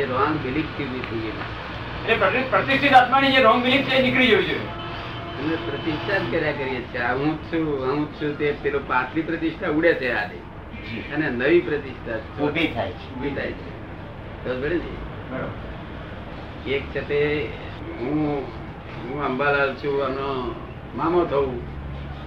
એ 0.00 0.06
રોંગ 0.06 0.38
બિલીફથી 0.42 0.84
થઈ 0.84 1.18
ગઈ 1.18 1.32
એટલે 2.02 2.14
પ્રતિ- 2.14 2.50
પ્રતિષ્ઠિત 2.50 2.92
આત્માની 2.92 3.32
જે 3.32 3.42
રોંગ 3.42 3.62
બિલીફ 3.62 3.86
છે 3.86 3.94
એ 3.94 4.02
નીકળી 4.02 4.26
જવી 4.26 4.44
જોઈએ 4.44 4.81
અમે 5.42 5.56
પ્રતિષ્ઠા 5.56 6.18
જ 6.18 6.30
કર્યા 6.30 6.52
કરીએ 6.52 6.80
છીએ. 6.80 7.02
હું 7.02 7.42
છું 7.42 7.86
હું 7.86 8.06
છું 8.06 8.38
તે 8.38 8.54
પેલો 8.62 8.78
પાતળી 8.78 9.22
પ્રતિષ્ઠા 9.22 9.68
ઉડે 9.68 9.94
છે 9.94 10.12
આજે 10.12 10.38
અને 11.14 11.30
નવી 11.30 11.60
પ્રતિષ્ઠા 11.60 12.44
ઊભી 12.44 12.66
થાય 12.66 12.90
છે. 12.90 13.14
ઊભી 13.14 13.30
થાય 13.30 13.52
છે. 13.52 13.72
ખબર 14.44 14.68
પડી 14.68 14.96
એક 16.72 16.82
છે 16.82 17.08
તે 17.08 17.48
હું 18.00 18.42
હું 19.04 19.24
અંબાલાલ 19.24 19.74
છું 19.74 20.04
આનો 20.04 20.54
મામો 20.94 21.24
થવું 21.24 21.60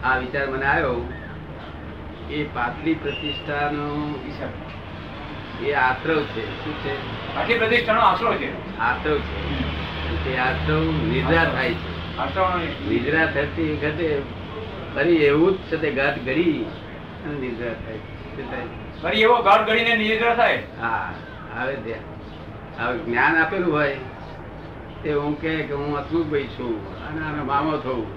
આ 0.03 0.17
વિચાર 0.17 0.49
મને 0.49 0.65
આવ્યો. 0.65 1.13
એ 2.29 2.43
પાતળી 2.43 2.93
પ્રતિષ્ઠાનો 2.93 4.19
એ 5.65 5.73
આશ્રવ 5.73 6.23
છે. 6.23 6.63
શું 6.63 6.73
છે? 6.73 7.35
આટલી 7.35 7.59
પ્રતિષ્ઠાનો 7.59 8.01
આશ્રવ 8.01 8.35
છે. 8.35 8.77
આશ્રવ 8.79 9.17
છે. 9.17 10.25
તે 10.25 10.37
આશ્રવ 10.37 10.79
નિદ્રા 10.85 11.45
થાય 11.45 11.73
છે. 11.73 11.94
નિદ્રા 12.89 13.25
થતી 13.25 13.73
વખતે 13.73 14.21
ફરી 14.95 15.15
એવું 15.15 15.51
જ 15.51 15.57
છે 15.57 15.77
તે 15.77 15.91
ગાંઠ 15.91 16.21
ગળી 16.25 16.65
અને 17.25 17.39
નિદ્રા 17.39 17.73
થાય? 17.73 17.97
ફરી 19.03 19.21
એવો 19.21 19.41
ગાઢ 19.41 19.65
ગળીને 19.65 19.95
નિદ્રા 19.95 20.35
થાય? 20.35 20.63
હા 20.81 21.13
આવે 21.57 21.75
ત્યાં 21.75 22.85
હવે 22.85 22.97
જ્ઞાન 22.97 23.35
આપેલું 23.35 23.73
હોય 23.73 23.97
તે 25.03 25.13
હું 25.13 25.41
કહે 25.41 25.55
કે 25.55 25.73
હું 25.73 25.97
હસમુખભાઈ 25.97 26.43
છું 26.43 26.99
અને 27.07 27.25
આનો 27.25 27.43
મામો 27.43 27.77
થવું 27.77 28.07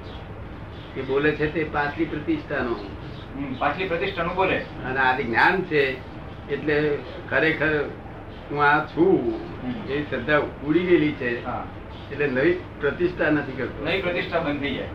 એ 0.97 1.03
બોલે 1.03 1.31
છે 1.31 1.55
તે 1.55 1.65
પાછલી 1.65 2.05
પ્રતિષ્ઠાનો. 2.05 2.77
પાછલી 3.59 3.89
પ્રતિષ્ઠાનું 3.89 4.35
બોલે. 4.35 4.57
અને 4.59 5.01
આ 5.01 5.21
જ્ઞાન 5.21 5.63
છે 5.63 5.97
એટલે 6.53 6.99
ખરેખર 7.31 7.85
હું 8.51 8.65
આ 8.65 8.85
છું. 8.85 9.41
એ 9.91 10.03
શ્રદ્ધા 10.03 10.39
ઉડી 10.39 10.81
ગયેલી 10.81 11.13
છે. 11.13 11.45
હા. 11.45 11.65
એટલે 12.13 12.27
નવી 12.27 12.55
પ્રતિષ્ઠા 12.81 13.31
નથી 13.31 13.53
કરતો. 13.53 13.85
નવી 13.85 14.03
પ્રતિષ્ઠા 14.03 14.39
બંધ 14.39 14.61
થઈ 14.61 14.75
જાય. 14.75 14.89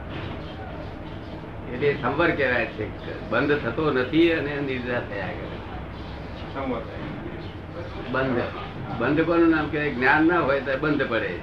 એટલે 1.74 1.94
સંવર 2.02 2.30
કહેવાય 2.32 2.66
છે 2.66 2.86
બંધ 3.30 3.58
થતો 3.64 3.92
નથી 3.92 4.32
અને 4.32 4.62
નિર્જા 4.62 5.00
થયા 5.00 5.32
કરે. 5.38 5.58
સંવર 6.54 6.82
બંધ. 8.12 8.42
બંધ 9.00 9.22
કોનું 9.22 9.50
નામ 9.50 9.68
કહેવાય? 9.70 9.94
જ્ઞાન 9.94 10.28
ના 10.28 10.40
હોય 10.40 10.62
તો 10.62 10.78
બંધ 10.78 11.10
પડે. 11.10 11.34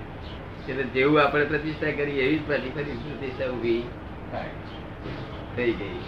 એટલે 0.68 0.82
જેવું 0.82 1.22
આપણે 1.22 1.44
પ્રતિષ્ઠા 1.44 1.90
કરી 1.90 2.20
એવી 2.20 2.38
જ 2.38 2.48
પાછી 2.48 2.70
ફરી 2.70 2.96
પ્રતિષ્ઠા 3.04 3.48
ઊભી 3.50 3.82
થઈ 5.56 5.72
ગઈ. 5.72 5.98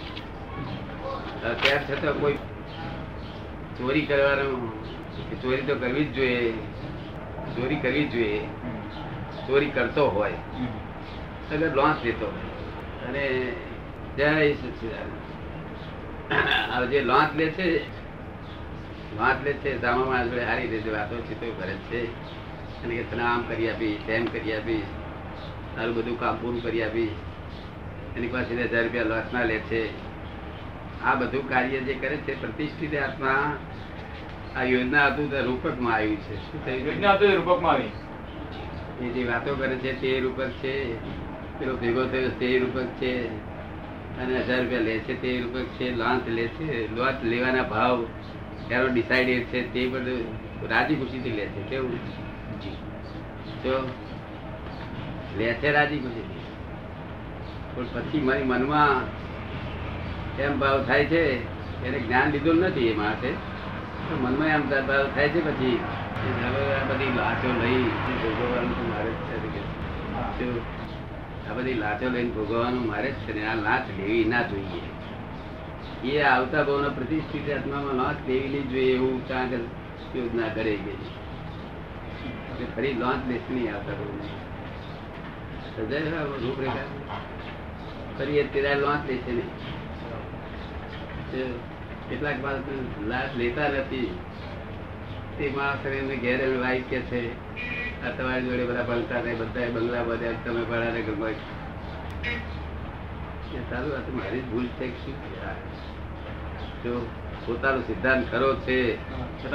ત્યાર 1.61 1.81
છતાં 1.83 2.13
કોઈ 2.19 2.37
ચોરી 3.77 4.01
કરવાનું 4.01 4.61
ચોરી 5.41 5.61
તો 5.61 5.75
કરવી 5.75 6.05
જ 6.05 6.13
જોઈએ. 6.13 6.51
ચોરી 7.55 7.75
કરવી 7.75 8.05
જ 8.05 8.11
જોઈએ. 8.11 8.41
ચોરી 9.47 9.71
કરતો 9.75 10.03
હોય 10.15 10.37
એટલે 11.51 11.67
લોન્સ 11.67 11.75
લોન્ચ 11.75 11.97
લેતો 12.05 12.25
હોય. 12.33 12.49
અને 13.07 13.23
જય 14.17 14.29
જે 16.91 16.99
લોન્ચ 17.01 17.31
લે 17.39 17.45
છે 17.57 17.67
લોન્ચ 19.17 19.39
લે 19.45 19.53
છે 19.63 19.71
સામા 19.81 20.23
જોડે 20.23 20.43
સારી 20.45 20.67
રીતે 20.73 20.89
વાતો 20.95 21.15
ચીતો 21.27 21.47
કરે 21.59 21.75
છે. 21.89 22.01
અને 22.83 22.93
કે 22.97 23.03
તને 23.11 23.23
આમ 23.23 23.41
કરી 23.47 23.69
આપી 23.69 23.93
તેમ 24.07 24.23
કરી 24.33 24.53
આપી 24.53 24.83
તારું 25.75 25.93
બધું 25.95 26.19
કામ 26.19 26.35
પૂરું 26.41 26.61
કરી 26.63 26.83
આપી 26.83 27.11
એની 28.17 28.31
પાસે 28.33 28.53
હજાર 28.55 28.83
રૂપિયા 28.83 29.11
લોસના 29.11 29.45
લે 29.51 29.57
છે. 29.69 29.81
આ 31.05 31.15
બધું 31.19 31.43
કાર્ય 31.49 31.79
જે 31.87 31.93
કરે 32.01 32.17
છે 32.25 32.33
પ્રતિષ્ઠિત 32.41 32.93
આત્મા 32.95 33.43
આ 34.57 34.63
યોજના 34.71 35.05
હતું 35.07 35.27
તે 35.31 35.39
રૂપકમાં 35.41 35.93
આવ્યું 35.93 36.19
છે. 36.25 36.35
શું 36.45 36.59
થયું? 36.65 36.81
યોજના 36.87 37.13
હતું 37.13 37.35
રૂપકમાં 37.39 37.73
આવી. 37.73 37.91
એ 39.01 39.05
જે 39.09 39.25
વાતો 39.25 39.55
કરે 39.55 39.75
છે 39.77 39.99
તે 39.99 40.19
રૂપક 40.19 40.51
છે 40.61 40.73
પેલો 41.59 41.73
ભેગો 41.75 42.03
થયો 42.05 42.29
તે 42.39 42.59
રૂપક 42.59 42.89
છે 42.99 43.11
અને 44.19 44.33
હજાર 44.39 44.59
રૂપિયા 44.61 44.79
લે 44.79 44.99
છે 44.99 45.13
તે 45.21 45.39
રૂપક 45.39 45.67
છે 45.77 45.85
લોન્ચ 45.91 46.27
લે 46.27 46.45
છે 46.57 46.87
લોન્ચ 46.87 47.23
લેવાના 47.23 47.63
ભાવ 47.63 47.97
એનો 48.69 48.87
ડિસાઇડેડ 48.87 49.49
છે 49.51 49.59
તે 49.71 49.87
બધું 49.87 50.21
રાજી 50.69 50.95
ખુશીથી 50.95 51.29
લે 51.29 51.45
છે 51.45 51.61
કેવું? 51.69 51.99
જો. 53.63 53.75
લે 55.37 55.55
છે 55.61 55.71
રાજી 55.71 55.99
ખુશીથી. 55.99 56.41
પણ 57.75 57.87
પછી 57.93 58.21
મારી 58.21 58.43
મનમાં 58.43 59.03
એમ 60.39 60.59
ભાવ 60.59 60.85
થાય 60.85 61.05
છે 61.05 61.21
એને 61.85 61.99
જ્ઞાન 61.99 62.31
લીધું 62.31 62.57
નથી 62.59 62.87
એ 62.87 62.93
માણસે 62.93 63.29
મનમાં 64.21 64.49
એમ 64.49 64.63
ભાવ 64.69 65.05
થાય 65.15 65.29
છે 65.29 65.39
પછી 65.39 65.79
આ 66.13 66.83
બધી 66.89 67.13
લાચો 67.15 67.49
લઈને 72.11 72.31
ભોગવવાનું 72.31 72.83
મારે 72.87 73.09
જ 73.11 73.15
છે 73.25 73.31
ને, 73.33 73.41
આ 73.43 73.57
લાચ 73.65 73.85
લેવી 73.97 74.25
ના 74.25 74.43
જોઈએ. 74.43 74.81
એ 76.03 76.13
આવતા 76.23 76.63
ભાવનો 76.63 76.89
પ્રતિષ્ઠિત 76.97 77.47
આત્મામાં 77.49 77.97
લોન્ચ 78.01 78.19
લેવી 78.27 78.63
જોઈએ 78.71 78.93
એવું 78.95 79.17
ચાંગ 79.27 79.51
યોજના 80.15 80.49
કરે 80.55 80.73
છે 82.57 82.65
ફરી 82.75 82.93
લોન્ચ 82.93 83.21
લેશે 83.29 83.49
નહીં 83.53 83.69
આવતા 83.73 83.95
ભાવને 83.99 84.25
ફરી 88.17 88.39
અત્યારે 88.43 88.81
લોન્ચ 88.81 89.03
લેશે 89.09 89.31
નહીં 89.31 89.51
કેટલાક 92.09 92.37
બાદ 92.41 92.57
લાચ 93.07 93.29
લેતા 93.35 93.69
નથી. 93.75 94.09
તે 95.37 95.45
એમને 95.97 96.15
ઘેર 96.15 96.39
વાઈફ 96.61 96.83
કે 96.89 96.99
છે? 97.01 97.21
આ 98.03 98.09
તમારી 98.17 98.45
જોડે 98.45 98.65
બધા 98.65 98.83
ભણતા 98.83 99.19
રહે 99.19 99.33
બધા 99.35 99.69
બંગલા 99.69 100.03
બધા 100.03 100.31
તમે 100.45 100.63
ભણા 100.63 100.91
ને 100.93 101.01
ગમે. 101.01 101.31
એ 103.53 103.61
સારું, 103.69 103.91
આ 103.97 104.01
મારી 104.11 104.39
ભૂલ 104.51 104.67
છે 104.77 104.87
જો 106.83 106.93
પોતાનો 107.45 107.81
સિદ્ધાંત 107.81 108.31
ખરો 108.31 108.49
છે 108.55 108.77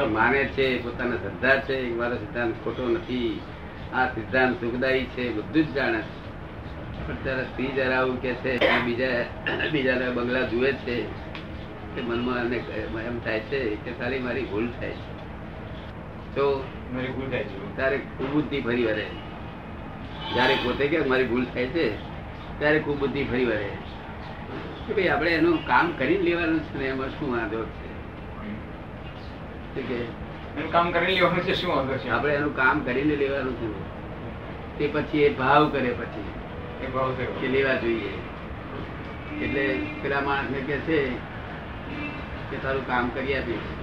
માને 0.08 0.44
છે, 0.44 0.66
પોતાના 0.82 1.16
શ્રદ્ધા 1.16 1.56
છે 1.60 1.76
મારો 1.94 2.16
સિદ્ધાંત 2.16 2.54
ખોટો 2.64 2.88
નથી. 2.88 3.40
આ 3.92 4.06
સિદ્ધાંત 4.06 4.60
સુખદાયી 4.60 5.04
છે, 5.04 5.24
બધું 5.32 5.64
જ 5.64 5.74
જાણે 5.74 6.00
છે. 6.00 6.16
પણ 7.06 7.16
ત્યારે 7.22 7.44
સ્ત્રી 7.44 7.66
જરા 7.68 7.98
આવું 7.98 8.20
કે 8.22 8.32
છે 8.34 8.52
બીજા, 8.84 9.12
બીજાના 9.72 10.10
બંગલા 10.10 10.42
જુએ 10.42 10.72
છે, 10.84 10.96
કે 11.94 12.00
મનમાં 12.00 13.02
એમ 13.02 13.18
થાય 13.18 13.40
છે, 13.40 13.60
કે 13.76 13.90
તારી 13.92 14.18
મારી 14.18 14.44
ભૂલ 14.44 14.68
થાય 14.80 14.90
છે. 14.90 15.17
તો 16.34 16.64
મારી 16.92 17.08
ભૂલ 17.08 17.30
થાય 17.30 17.44
છે. 17.44 17.76
ત્યારે 17.76 17.96
કુબુદ્ધિ 17.96 18.60
ફરી 18.60 18.84
વળે. 18.84 19.06
જ્યારે 20.34 20.54
પોતે 20.54 20.88
કે 20.88 21.00
મારી 21.00 21.26
ભૂલ 21.26 21.44
થાય 21.44 21.66
છે 21.66 21.96
ત્યારે 22.58 22.78
કુબુદ્ધિ 22.78 23.24
ફરી 23.24 23.44
વળે. 23.44 23.68
કે 24.86 24.94
ભાઈ 24.94 25.08
આપણે 25.08 25.30
એનું 25.30 25.66
કામ 25.66 25.92
કરી 25.98 26.18
લેવાનું 26.18 26.60
છે 26.60 26.78
ને 26.78 26.84
એમાં 26.84 27.08
શું 27.08 27.32
વાંધો 27.32 27.64
છે? 27.64 27.88
શું 29.74 29.88
કે 29.88 29.94
એનું 30.60 30.72
કામ 30.72 30.90
કરી 30.90 31.14
લેવાનું 31.14 31.40
છે 31.40 31.54
શું 31.54 31.76
વાંધો 31.76 31.96
છે? 31.96 32.08
આપણે 32.08 32.34
એનું 32.34 32.56
કામ 32.56 32.80
કરીને 32.80 33.16
લેવાનું 33.16 33.54
છે. 33.56 34.78
તે 34.78 34.86
પછી 34.92 35.22
એ 35.22 35.28
ભાવ 35.34 35.68
કરે 35.68 35.90
પછી 35.90 36.24
એ 36.84 36.86
ભાવ 36.86 37.12
કે 37.40 37.48
લેવા 37.48 37.74
જોઈએ. 37.74 38.12
એટલે 39.44 39.64
પેલા 40.02 40.20
માણસને 40.20 40.58
કે 40.58 40.76
છે 40.78 41.08
કે 42.50 42.56
તારું 42.62 42.86
કામ 42.86 43.08
કરી 43.08 43.34
આપીશ. 43.34 43.77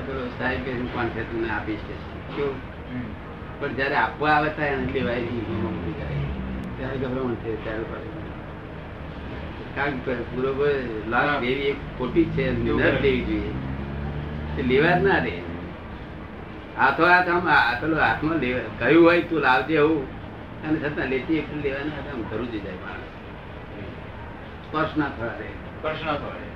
તો 0.00 0.12
પેલો 0.12 0.22
સાહેબ 0.38 0.60
કે 0.64 0.72
હું 0.72 0.92
પણ 0.94 1.08
છે 1.08 1.22
તમને 1.22 1.48
આપીશ 1.50 1.84
કે 1.88 1.94
કેવું? 2.36 2.56
પણ 3.60 3.72
જયારે 3.72 3.94
આપવા 3.94 4.30
આવે 4.30 4.48
ત્યારે 4.48 4.74
એને 4.74 4.92
લેવાય 4.92 5.20
નહીં. 5.20 5.44
ત્યારે 6.76 6.96
ગભરામણ 6.98 7.34
છે 7.34 7.64
ત્યારે. 7.64 7.84
કારણ 9.74 9.98
કે 9.98 10.12
બરોબર 10.34 10.70
લાખ 11.08 11.40
દેવી 11.40 11.68
એક 11.72 11.76
ખોટી 11.98 12.24
છે 12.24 12.50
ન 12.50 12.54
લેવી 12.66 13.24
જોઈએ. 13.24 13.52
તે 14.56 14.62
લેવા 14.62 14.96
જ 14.98 15.02
ના 15.02 15.18
રે 15.18 15.34
હાથો 16.78 17.02
હાથ 17.04 17.28
આમ 17.28 17.44
પેલો 17.80 17.96
હાથમાં 17.96 18.38
લેવા 18.38 18.72
કહ્યું 18.78 19.04
હોય 19.04 19.22
તું 19.22 19.40
લાવજે 19.40 19.74
એવું. 19.74 20.06
અને 20.64 20.78
છતાં 20.78 21.08
લેતી 21.08 21.42
લેવાના 21.62 22.02
આમ 22.12 22.22
ધરું 22.30 22.52
જ 22.52 22.54
જાય 22.64 22.80
માણસ. 22.84 23.12
સ્પર્શ 24.64 24.96
ના 24.96 25.10
થવા 25.16 26.49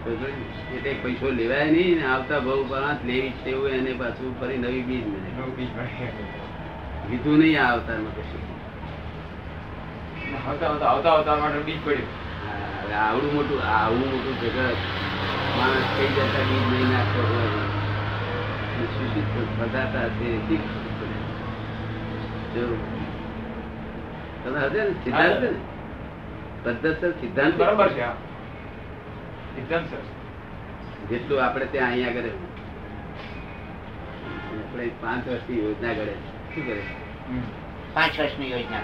એટલે 0.00 0.92
પૈસો 1.02 1.30
લેવાય 1.30 1.70
નહીં 1.70 1.96
ને 1.96 2.04
આવતા 2.06 2.40
ભાવ 2.40 2.60
પાંચ 2.70 3.00
લેવી 3.04 3.32
છે 3.42 3.50
એવું 3.50 3.70
એને 3.70 3.92
પાછું 3.92 4.30
ફરી 4.40 4.58
નવી 4.58 4.82
બીજ 4.82 5.04
મળે. 5.06 5.30
લીધું 7.10 7.38
નહીં 7.38 7.58
આ 7.62 7.72
અવતારમાં 7.72 8.14
કશું. 8.16 8.42
આવતા 10.46 10.68
આવતા 10.68 10.88
આવતા 10.88 11.12
આવતા 11.12 11.36
માટે 11.36 11.58
બીજ 11.58 11.80
પડ્યું. 11.84 12.08
આવડું 13.00 13.34
મોટું 13.34 13.60
આવું 13.72 14.06
મોટું 14.14 14.34
જગત. 14.40 14.78
માણસ 15.58 15.88
કઈ 15.96 16.08
જતા 16.16 16.44
બીજ 16.48 16.64
નહીં 16.70 16.88
નાખતો 16.92 17.20
હોય. 17.30 17.50
અને 18.72 18.86
બધાતા 19.58 20.08
તે 20.18 20.26
શી 20.46 20.60
ખબર 20.64 20.90
પડે? 20.98 21.18
જો 22.54 22.64
તમે 24.44 24.58
હશે 24.60 24.80
ને? 24.84 24.92
સિદ્ધાંત 25.04 25.36
છે 25.40 25.48
ને? 25.50 25.60
પદ્ધતસર 26.64 27.12
સિદ્ધાંત. 27.20 27.54
બરાબર 27.56 27.88
છે 27.88 28.29
જેટલું 31.10 31.44
આપણે 31.44 31.66
ત્યાં 31.66 31.90
અહીંયા 31.90 32.12
કરે. 32.12 32.30
આપણે 34.58 34.90
પાંચ 35.00 35.28
વર્ષની 35.28 35.58
યોજના 35.58 35.92
કરે. 35.92 36.14
શું 36.54 36.66
કરે? 36.66 36.82
પાંચ 37.94 38.20
વર્ષની 38.20 38.50
યોજના. 38.50 38.80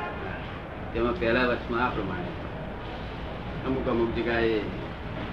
તેમાં 0.95 1.21
પહેલા 1.21 1.47
વર્ષમાં 1.47 1.87
આ 1.87 1.91
પ્રમાણે. 1.91 2.27
અમુક 3.67 3.89
અમુક 3.89 4.15
જગ્યાએ 4.15 4.61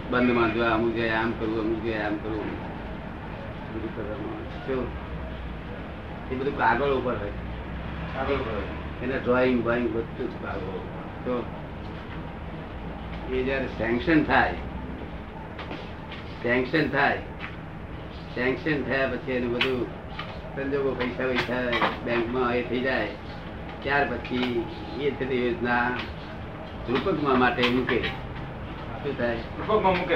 બંધ 0.09 0.35
બાંધવા 0.35 0.69
અમુક 0.69 0.91
જગ્યાએ 0.91 1.09
આમ 1.09 1.31
કરવું 1.31 1.59
અમુક 1.59 1.79
જગ્યાએ 1.79 2.03
આમ 2.03 2.15
કરવું. 2.15 2.45
બધું 3.75 3.95
કરવામાં. 3.95 4.67
શું? 4.67 4.87
એ 6.31 6.35
બધું 6.35 6.57
કાગળ 6.57 6.89
ઉપર 6.89 7.17
હોય. 7.17 7.31
કાગળ 8.15 8.33
ઉપર 8.33 8.51
હોય. 8.51 8.63
એને 9.03 9.19
ડ્રોઈંગ 9.19 9.63
બોઈંગ 9.63 9.95
બધું 9.95 10.39
જ 10.39 10.43
કાગળ 10.43 10.59
તો 11.25 11.45
એ 13.31 13.43
જ્યારે 13.43 13.65
સેન્કશન 13.65 14.23
થાય 14.23 14.53
સેન્કશન 16.43 16.89
થાય. 16.89 17.17
સેન્કશન 18.36 18.84
થયા 18.84 19.08
પછી 19.08 19.32
એનું 19.32 19.53
બધું 19.53 19.86
સંજોગો 20.56 20.91
પૈસા 20.91 21.27
પૈસા 21.27 21.71
બેંકમાં 22.06 22.56
એ 22.56 22.62
થઈ 22.62 22.79
જાય. 22.79 23.08
ત્યાર 23.84 24.06
પછી 24.06 24.65
એ 25.01 25.12
થતી 25.12 25.47
યોજના 25.47 25.89
રૂપકમાં 26.89 27.39
માટે 27.39 27.69
મૂકે. 27.69 28.01
શું 28.01 29.17
થાય? 29.17 29.36
રૂપકમાં 29.36 29.97
મૂકે 29.97 30.15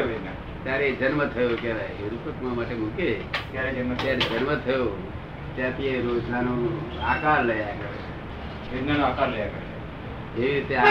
ત્યારે 0.64 0.92
જન્મ 0.92 1.26
થયો 1.26 1.50
કહેવાય. 1.62 1.86
એ 1.86 2.10
રૂપકમાં 2.10 2.56
માટે 2.56 2.76
મૂકે. 2.76 3.16
ત્યારે 3.52 3.74
જન્મ 3.74 3.94
ત્યારે 3.94 4.20
જન્મ 4.20 4.56
થયો. 4.56 5.12
ત્યાંથી 5.56 5.88
એ 5.88 6.04
યોજનાનો 6.04 6.82
આકાર 7.04 7.46
લયા 7.46 7.66
કરે. 7.66 8.78
યોજનાનો 8.78 9.06
આકાર 9.06 9.30
લયા 9.30 9.48
કરે. 9.48 10.44
એવી 10.44 10.54
રીતે 10.54 10.76
આ 10.76 10.86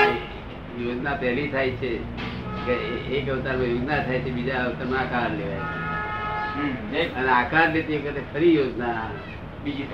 યોજના 0.79 1.15
પહેલી 1.15 1.49
થાય 1.49 1.71
છે 1.71 1.93
એક 2.69 3.29
અવતાર 3.29 3.57
યોજના 3.63 4.01
થાય 4.07 4.21
છે 4.25 4.31
બીજા 4.37 4.61
અવતારમાં 4.67 5.01
આકાર 5.01 5.31
લેવાય 5.39 5.65
અને 7.17 7.31
આકાર 7.31 7.67
લેતી 7.75 7.99
વખતે 7.99 8.23
ફરી 8.33 8.55
યોજના 8.57 9.09
બીજી 9.65 9.89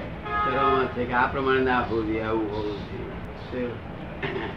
કરવામાં 0.44 0.88
છે 0.94 1.04
કે 1.04 1.14
આ 1.14 1.26
પ્રમાણે 1.32 1.64
ના 1.64 1.80
હોવું 1.88 2.06
જોઈએ 2.06 2.24
આવું 2.24 2.46
હોવું 2.54 2.76
જોઈએ. 2.90 4.48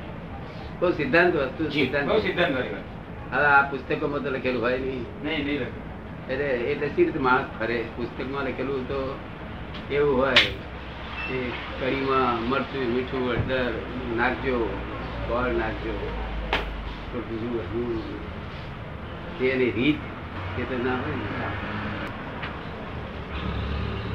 બહુ 0.80 0.91
સિદ્ધાંત 0.91 1.34
વસ્તુ 1.36 1.71
સિદ્ધાંત. 1.71 2.12
સિદ્ધાંત 2.21 2.56
હવે 2.56 3.45
આ 3.45 3.63
પુસ્તકોમાં 3.71 4.23
તો 4.23 4.30
લખેલું 4.36 4.62
હોય 4.62 4.78
નહીં. 4.78 5.04
નહીં 5.23 5.45
નહીં 5.45 5.62
એટલે 6.30 6.47
એટલે 6.71 6.88
સી 6.89 7.06
રીતે 7.06 7.19
માણસ 7.19 7.49
ફરે? 7.60 7.80
પુસ્તકમાં 7.95 8.45
લખેલું 8.49 8.88
તો 8.88 8.99
એવું 9.91 10.15
હોય 10.17 10.45
કે 11.28 11.38
કઢીમાં 11.80 12.47
મરચું 12.49 12.86
મીઠું 12.95 13.28
હળદર 13.30 13.73
નાખજો 14.17 14.56
ગોળ 15.28 15.51
નાખજો. 15.62 15.93
તો 17.15 17.21
બીજું 17.21 17.54
બધું 17.54 18.19
તેની 19.39 19.71
રીત 19.71 19.95
એ 20.60 20.63
તો 20.63 20.84
ના 20.84 20.95
હોય 20.95 21.12
ને. 21.12 21.41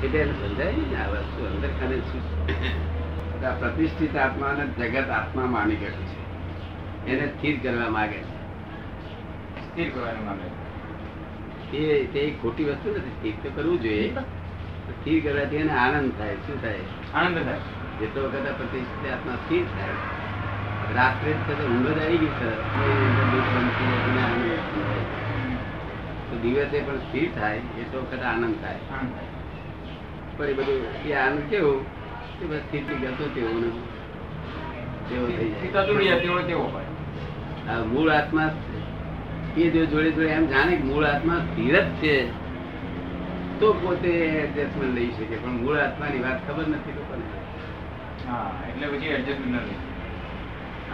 એટલે 0.06 0.18
એને 0.18 0.32
સમજાય 0.32 0.72
ને 0.72 0.96
આ 0.96 1.08
વસ્તુ 1.08 1.46
અંદર 1.46 1.68
ખાને 1.68 1.98
શું? 1.98 3.46
આ 3.46 3.50
પ્રતિષ્ઠિત 3.50 4.16
આત્માને 4.16 4.66
જગત 4.66 5.10
આત્મા 5.10 5.46
માની 5.46 5.76
ગયું 5.76 5.92
છે. 5.92 7.10
એને 7.10 7.26
સ્થિર 7.26 7.60
કરવા 7.62 7.90
માંગે 7.90 8.16
છે. 8.16 8.36
સ્થિર 9.60 9.90
કરવાનું 9.90 10.26
માગે 10.26 11.76
એ 11.76 12.06
તે 12.06 12.34
ખોટી 12.42 12.64
વસ્તુ 12.64 12.90
નથી. 12.90 13.10
સ્થિર 13.10 13.34
તો 13.42 13.50
કરવું 13.54 13.80
જોઈએ. 13.80 14.14
સ્થિર 14.14 15.22
કરવાથી 15.24 15.56
એને 15.56 15.72
આનંદ 15.72 16.12
થાય. 16.18 16.34
શું 16.34 16.62
થાય? 16.62 16.78
આનંદ 17.14 17.38
થાય. 17.44 17.58
જેટલો 18.00 18.22
વખત 18.22 18.54
પ્રતિષ્ઠિત 18.56 19.12
આત્મા 19.12 19.34
સ્થિર 19.34 19.62
થાય. 19.62 20.19
રાત્રે 20.90 21.32
ઊંઘ 21.64 21.88
જ 21.88 21.98
આવી 21.98 22.18
ગઈ 22.18 22.34
સર 22.38 22.54
દિવસે 26.36 26.78
પણ 26.80 26.98
સ્થિર 26.98 27.28
થાય 27.34 27.60
એટલો 27.76 28.00
વખત 28.00 28.22
આનંદ 28.22 28.56
થાય. 28.60 28.80
પણ 30.38 30.46
એ 30.46 30.52
બધું 30.52 30.80
એ 31.04 31.12
આનંદ 31.14 31.40
કેવું? 31.50 31.80
કે 32.38 32.44
બસ 32.46 32.60
સ્થિર 32.60 32.82
ગતો 33.02 33.24
તેવો 33.28 33.54
ને. 33.58 33.70
તેવો 35.08 35.26
થઈ 35.28 35.50
જાય. 35.50 36.58
મૂળ 37.86 38.10
આત્મા 38.10 38.50
એ 39.56 39.70
જો 39.70 39.84
જોડે 39.84 40.10
જોડે 40.10 40.28
એમ 40.28 40.46
જાણે 40.46 40.76
મૂળ 40.84 41.04
આત્મા 41.04 41.40
સ્થિર 41.44 41.74
જ 41.76 41.88
છે 41.94 42.14
તો 43.60 43.72
પોતે 43.74 44.12
એડજસ્ટમેન્ટ 44.36 44.94
લઈ 44.94 45.10
શકે. 45.10 45.36
પણ 45.36 45.50
મૂળ 45.54 45.78
આત્માની 45.78 46.20
વાત 46.20 46.38
ખબર 46.46 46.66
નથી 46.68 46.92
લોકોને 46.92 47.24
હા 48.26 48.50
એટલે 48.68 48.86
પછી 48.88 49.06
એડજસ્ટમેન્ટ 49.08 49.54
નથી 49.56 49.78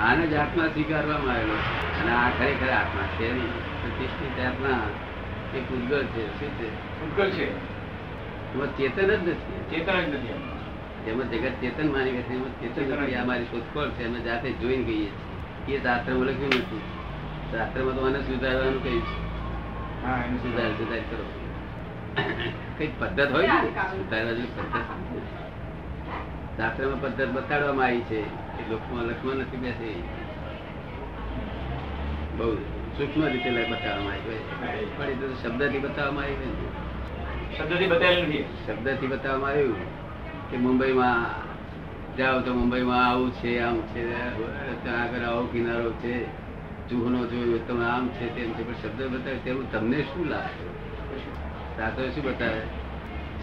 આને 0.01 0.27
જ 0.27 0.35
આત્મા 0.35 0.67
સ્વીકારવામાં 0.67 1.35
આવેલો 1.35 1.57
છે. 1.57 2.01
અને 2.01 2.13
આ 2.13 2.31
ખરેખર 2.31 2.69
આત્મા 2.69 3.03
છે 3.03 3.33
નહીં. 3.33 3.53
પ્રતિષ્ઠિત 3.83 4.41
આત્મા 4.41 4.81
એ 5.55 5.61
પૂતગલ 5.61 6.05
છે 6.05 6.39
શું 6.39 6.51
છે. 6.59 6.69
ઉત્કલ 7.05 7.31
છે. 7.31 7.51
એમાં 8.55 8.77
ચેતન 8.77 9.07
જ 9.07 9.29
નથી. 9.29 9.61
ચેતન 9.71 10.01
જ 10.01 10.15
નથી 10.15 10.29
એમ. 11.11 11.23
જગત 11.23 11.53
ચેતન 11.61 11.93
માની 11.93 12.11
બેઠે 12.11 12.35
એમાં 12.35 12.61
ચેતન 12.61 13.03
નથી. 13.03 13.15
આ 13.15 13.25
મારી 13.25 13.45
શોધખોળ 13.45 13.89
છે. 13.89 14.09
અમે 14.09 14.21
જાતે 14.21 14.53
જોઈને 14.53 14.83
ગઈએ 14.83 15.11
છીએ. 15.67 15.77
એ 15.77 15.83
શાસ્ત્રમાં 15.83 16.25
લખ્યું 16.25 16.47
નથી. 16.47 16.81
શાસ્ત્રમાં 17.53 17.95
તો 17.95 18.03
મને 18.07 18.19
સુધારવાનું 18.19 18.83
કહ્યું 18.83 19.03
છે. 19.03 19.27
હા 20.07 20.25
એનું 20.27 20.43
સુધાર. 20.43 20.71
સુધાર 20.73 20.99
કરો. 20.99 21.33
કઈ 22.79 22.91
પદ્ધત 22.99 23.33
હોય 23.33 23.47
ને? 23.47 23.69
સુધારવા 23.69 24.33
જેવી 24.33 24.49
પદ્ધત. 24.57 25.65
શાસ્ત્રમાં 26.57 27.01
પદ્ધત 27.01 27.31
બતાડવામાં 27.37 27.87
આવી 27.87 28.05
છે 28.11 28.21
એ 28.61 28.62
લોકોમાં 28.71 29.05
લખમાં 29.05 29.37
નથી 29.37 29.57
બેસે. 29.57 29.90
બહુ 32.37 32.49
સૂક્ષ્મ 32.97 33.23
રીતે 33.33 33.51
બતાવવામાં 33.73 34.14
આવી 34.14 34.40
પણ 34.97 35.11
એ 35.12 35.16
તો 35.21 35.27
શબ્દથી 35.42 35.79
બતાવવામાં 35.79 36.25
આવ્યું 36.25 36.57
શબ્દથી 37.57 37.87
બતાવેલું 37.87 38.29
નથી. 38.29 38.45
શબ્દથી 38.66 39.07
બતાવવામાં 39.07 39.51
આવ્યું 39.51 39.85
કે 40.51 40.57
મુંબઈમાં 40.57 41.25
જાઓ 42.19 42.38
તો 42.40 42.51
મુંબઈમાં 42.55 43.03
આવું 43.09 43.31
છે 43.33 43.51
આમ 43.61 43.79
છે 43.92 44.03
ત્યાં 44.83 45.03
આગળ 45.03 45.25
આવો 45.29 45.42
કિનારો 45.53 45.90
છે 46.03 46.14
ચૂહનો 46.88 47.21
જોયો 47.27 47.59
તમે 47.69 47.85
આમ 47.85 48.09
છે 48.09 48.25
તેમ 48.35 48.51
છે 48.57 48.62
પણ 48.66 48.79
શબ્દ 48.83 49.01
બતાવે 49.12 49.38
તેવું 49.45 49.66
તમને 49.73 49.99
શું 50.03 50.25
લાગે? 50.29 50.64
શાસ્ત્ર 51.77 52.09
શું 52.14 52.25
બતાવે? 52.25 52.62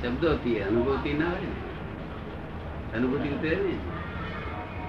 શબ્દોથી 0.02 0.58
અનુભવથી 0.60 1.14
ના 1.14 1.34
હોય 1.34 1.52
ને. 1.52 1.63
અનુભૂતિ 2.96 3.30
ઉતરે 3.30 3.56
ને 3.58 3.74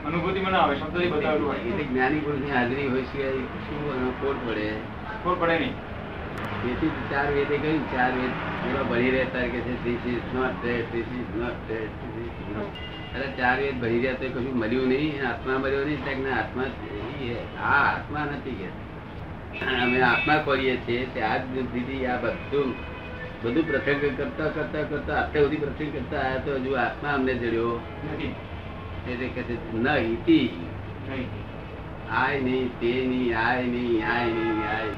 અનુભૂતિ 0.06 0.40
મને 0.40 0.58
આવે 0.58 0.74
શબ્દ 0.76 0.96
બતાવેલું 1.12 1.56
એટલે 1.58 1.84
જ્ઞાની 1.84 2.20
પુરુષની 2.20 2.50
હાજરી 2.50 2.88
હોય 2.88 3.04
છે 3.10 3.26
શું 3.64 3.80
ખોટ 4.20 4.38
પડે? 4.46 4.68
ખબર 5.22 5.36
પડે 5.40 5.56
નહીં. 5.58 5.74
તેથી 6.62 6.90
ચાર 7.10 7.26
વેદે 7.34 7.56
કહ્યું 7.58 7.82
ચાર 7.92 8.10
વેદ 8.14 8.32
એવા 8.66 8.84
ભણી 8.84 9.10
રહેતા 9.10 9.46
કે 9.52 9.58
છે 9.66 9.74
this 9.82 10.04
is 10.06 10.26
not 10.34 10.54
that 10.62 10.86
this 10.92 11.10
is 11.14 11.32
not 11.36 11.58
that 11.68 11.92
અરે 13.14 13.28
ચાર 13.38 13.56
વેદ 13.58 13.76
ભરી 13.80 14.00
રહ્યા 14.00 14.20
તો 14.20 14.26
કશું 14.30 14.56
મળ્યું 14.56 14.88
નહીં 14.92 15.26
આત્મા 15.26 15.58
મળ્યો 15.58 15.84
નહીં 15.84 16.02
ત્યાં 16.02 16.32
આત્મા 16.34 16.68
આ 17.64 17.82
આત્મા 17.84 18.24
નથી 18.30 18.56
કે. 18.60 18.68
અમે 19.76 19.98
આત્મા 20.04 20.38
કરીએ 20.46 20.74
છીએ 20.86 21.02
ત્યાં 21.14 21.42
જ 21.52 21.66
દીદી 21.72 22.02
આ 22.06 22.18
બધું 22.18 22.70
બધું 23.44 23.64
પ્રસંગ 23.68 24.00
કરતા 24.18 24.48
કરતા 24.50 24.84
કરતા 24.84 25.18
અત્યાર 25.20 25.44
સુધી 25.44 25.60
પ્રસંગ 25.64 25.90
કરતા 25.94 26.22
આવ્યા 26.22 26.44
તો 26.44 26.52
હજુ 26.58 26.72
આત્મા 26.78 27.14
અમને 27.14 27.32
જડ્યો 27.34 27.72
એટલે 29.06 29.26
કે 29.28 29.42
છે 29.42 29.54
ન 29.74 29.86
હિતી. 30.04 30.46
આય 32.12 32.38
નહીં 32.40 32.68
તે 32.80 32.92
નહીં 33.04 33.36
આય 33.36 33.64
નહીં 33.66 34.02
આય 34.04 34.28
નહીં 34.30 34.58
આય 34.66 34.92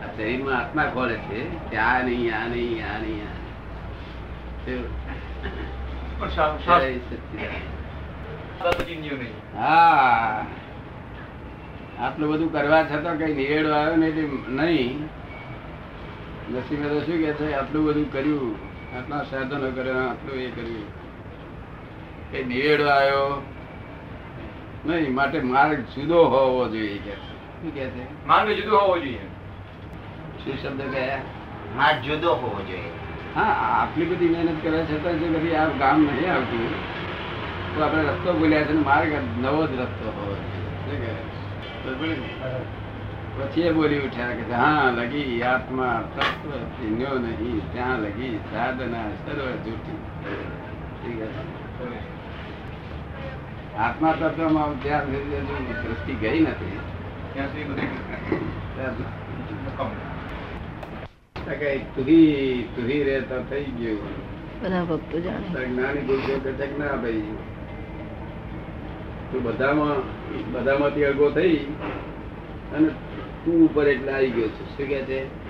આ 0.00 0.08
શરીરમાં 0.10 0.56
આત્મા 0.56 0.88
ખોલે 0.90 1.16
છે 1.26 1.40
કે 1.70 1.76
આ 1.80 1.98
નહીં 2.02 2.32
આ 2.32 2.44
નહીં 2.48 2.84
આ 2.84 2.98
નહીં 2.98 3.26
આ 3.28 3.34
હા. 9.56 10.46
આટલું 11.98 12.28
બધું 12.30 12.50
કરવા 12.50 12.82
છતાં 12.84 13.18
કઈ 13.18 13.34
નિવેડો 13.34 13.70
આવ્યો 13.72 13.96
નહીં. 14.58 14.98
નસીબે 16.52 16.88
તો 16.88 17.00
શું 17.00 17.18
કે 17.18 17.32
છે 17.32 17.52
આટલું 17.52 17.86
બધું 17.86 18.12
કર્યું 18.12 18.56
આટલા 18.96 19.22
સાધનો 19.22 19.70
કર્યા 19.70 19.94
આટલું 19.94 20.40
એ 20.40 20.50
કર્યું. 20.50 21.04
કે 22.32 22.44
નિવેડો 22.44 22.86
આવ્યો 22.88 23.42
નહીં 24.86 25.14
માટે 25.14 25.40
માર્ગ 25.40 25.80
જુદો 25.80 26.24
હોવો 26.24 26.68
જોઈએ 26.68 26.98
કે 26.98 27.14
શું 27.14 27.74
કે 27.74 27.86
છે? 27.86 28.26
માર્ગ 28.26 28.50
જુદો 28.50 28.78
હોવો 28.78 28.98
જોઈએ. 28.98 29.18
શું 30.44 30.58
શબ્દ 30.62 30.80
કયા 30.94 31.18
માર્ગ 31.76 32.02
જુદો 32.02 32.34
હોવો 32.34 32.62
જોઈએ. 32.62 32.90
હા 33.36 33.52
આટલી 33.80 34.04
બધી 34.04 34.28
મહેનત 34.28 34.62
કર્યા 34.62 34.84
છતાં 34.84 35.18
જે 35.18 35.26
કદી 35.26 35.54
આ 35.54 35.68
ગામ 35.68 36.02
નહીં 36.02 36.32
આવતું 36.32 36.72
તો 37.76 37.84
આપણે 37.84 38.02
રસ્તો 38.02 38.32
ભૂલ્યા 38.32 38.62
છે 38.62 38.72
માર્ગ 38.72 39.12
નવો 39.40 39.66
જ 39.66 39.70
રસ્તો 39.80 40.10
હોવો 40.10 40.34
જોઈએ. 40.34 41.14
શું 41.84 42.00
કહે? 42.00 42.83
પછી 43.36 43.62
એ 43.62 43.72
બોલી 43.72 43.98
ઉઠ્યા 43.98 44.34
કે 44.40 44.44
હા 44.52 44.90
લગી 44.90 45.42
આત્મા 45.42 45.96
તત્વ 46.14 46.50
ચિહ્નો 46.76 47.10
નહીં 47.18 47.72
ત્યાં 47.72 47.98
લગી 47.98 48.34
સાધના 48.52 49.08
સર્વ 49.22 49.48
જૂઠી? 49.64 50.00
આત્મા 53.78 54.12
તત્વમાં 54.12 54.82
ત્યાં 54.82 55.06
સુધી 55.06 55.42
દ્રષ્ટિ 55.82 56.14
ગઈ 56.14 56.40
નથી. 56.40 56.78
તુહી 61.94 62.68
તુહી 62.76 63.02
રહેતા 63.02 63.42
થઈ 63.50 63.64
ગયું. 63.78 64.14
બરાબર 64.62 64.98
તો 65.10 65.16
જાણે. 65.20 65.66
જ્ઞાની 65.66 66.00
પુરુષો 66.00 66.34
કે 66.38 66.50
ના 66.78 66.96
ભાઈ 66.96 67.34
તું 69.30 69.42
બધામાં 69.42 70.00
બધામાંથી 70.52 71.04
અળગો 71.04 71.30
થઈ 71.30 71.58
અને 72.76 72.88
તું 73.44 73.70
ઉપર 73.70 73.88
એટલે 73.88 74.12
આવી 74.12 74.30
ગયો 74.30 74.48
છું. 74.48 74.66
શું 74.76 74.86
કે 74.88 75.02
છે? 75.02 75.44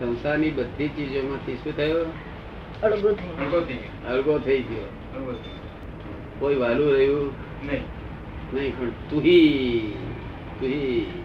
સંસારની 0.00 0.50
બધી 0.50 0.88
ચીજોમાંથી 0.88 1.54
શું 1.56 1.76
થયો. 1.76 2.06
અળગો 4.08 4.38
થઈ 4.38 4.62
ગયો. 4.62 4.88
કોઈ 6.38 6.54
વાલું 6.54 6.92
રહ્યું? 6.92 7.26
નહીં. 7.66 7.82
નહીં 8.54 8.78
પણ 8.78 8.90
તુહી 8.90 9.94
તુહી. 10.60 11.22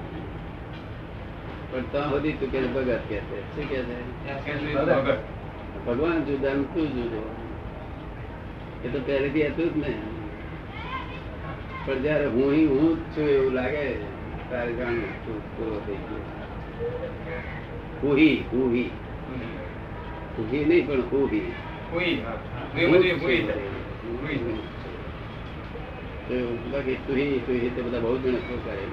પણ 1.72 1.82
ત્યાં 1.92 2.10
સુધી 2.10 2.34
તું 2.34 2.52
કે 2.52 2.62
ભગત 2.62 3.00
કે 3.10 3.16
છે? 3.16 3.56
શું 3.56 3.70
કે 3.70 3.76
છે. 3.76 5.18
ભગવાન 5.86 6.26
જુદા 6.26 6.54
ને 6.54 6.64
તું 6.64 6.88
જુદો. 6.90 7.30
એ 8.86 8.88
તો 8.88 9.00
પહેલેથી 9.06 9.48
હતું 9.48 9.74
જ 9.74 9.78
ને. 9.78 9.94
પણ 11.86 12.00
જયારે 12.00 12.26
હું 12.26 12.44
હું 12.44 12.96
જ 12.96 13.18
છું 13.18 13.30
એવું 13.30 13.52
લાગે. 13.52 14.19
તારે 14.50 14.72
જાણ 14.74 14.98
તું 15.24 15.40
પૂરો 15.52 15.78
થઈ 15.86 16.00
ગયો 16.04 16.24
હુહી 18.02 18.36
હુહી 18.52 18.90
હુહી 20.36 20.66
નહીં 20.66 20.86
પણ 20.86 21.04
હુહી 21.12 21.44
હુઈ, 21.92 22.16
હા. 22.22 22.38
હુઈ 22.74 22.88
બધું 22.88 23.20
હુઈ 23.22 23.42
થાય. 23.44 23.70
હુઈ. 24.18 24.60
તો 26.28 26.36
બાકી 26.72 26.98
તુહી 27.06 27.42
તુહી 27.46 27.70
તો 27.72 27.84
બધા 27.84 28.02
બહુ 28.02 28.16
જણ 28.20 28.38
શું 28.44 28.60
કરે 28.64 28.86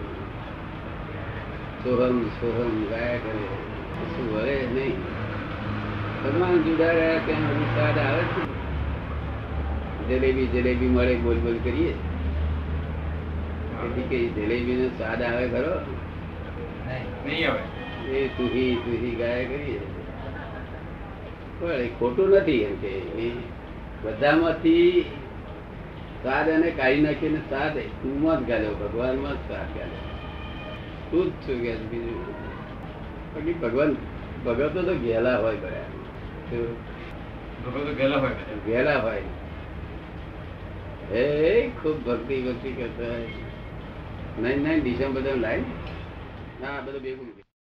સોહમ 1.83 2.17
સોહમ 2.37 2.75
ગાયા 2.91 3.19
કરે 3.21 3.43
શું 4.09 4.27
વળે 4.31 4.57
નહીં 4.71 4.97
ભગવાન 6.23 6.63
જુદા 6.65 6.93
રહ્યા 6.93 7.25
ત્યાં 7.25 7.49
હજુ 7.51 7.67
સ્વાદ 7.73 7.99
આવે 8.01 8.23
છે 8.31 8.47
જલેબી 10.11 10.49
જલેબી 10.55 10.91
મળે 10.91 11.15
બોલ 11.19 11.39
બોલ 11.41 11.59
કરીએ 11.63 11.93
તેથી 13.87 14.03
કે 14.03 14.29
જલેબી 14.29 14.77
નો 14.77 14.89
સ્વાદ 14.89 15.23
આવે 15.23 15.49
ખરો? 15.49 15.81
નહીં 17.27 17.51
હવે 17.51 18.19
એ 18.19 18.29
તુહી 18.29 18.77
તુહી 18.85 19.15
ગાયા 19.15 19.45
કરીએ 19.45 19.81
પણ 21.61 21.73
એ 21.73 21.89
ખોટું 21.99 22.29
નથી 22.29 22.63
એમ 22.63 22.75
કે. 22.75 23.01
બધામાંથી 24.03 25.05
સ્વાદ 26.23 26.51
અને 26.51 26.71
કાઢી 26.71 27.01
નાખીને 27.01 27.39
સ્વાદ 27.39 27.79
તુંમાં 27.79 28.45
જ 28.45 28.49
ગાલ્યો 28.49 28.75
ભગવાનમાં 28.75 29.33
જ 29.33 29.37
સ્વાદ 29.37 29.79
ગાલ્યો 29.79 30.03
તું 31.11 31.27
જ 31.27 31.33
છું 31.33 31.63
કે 31.63 31.77
બીજું. 31.77 32.27
બાકી 33.35 33.53
ભગવાન 33.53 33.97
ભગતો 34.47 34.83
તો 34.83 34.95
ગેલા 34.95 35.39
હોય 35.39 35.57
બધા. 35.57 35.83
શું? 36.51 37.97
ગેલા 37.97 38.17
હોય 38.17 38.31
ગેલા 38.67 38.97
હોય. 38.97 39.23
એ 41.17 41.69
ખૂબ 41.69 42.07
ભક્તિ 42.07 42.43
ભક્તિ 42.43 42.73
કરતા 42.73 43.13
હોય. 43.13 43.27
Nine 44.43 44.63
nine 44.63 44.83
December 44.83 45.21
line. 45.37 45.63
ના 46.61 46.81
બધું 46.81 47.03
ભેગું. 47.03 47.36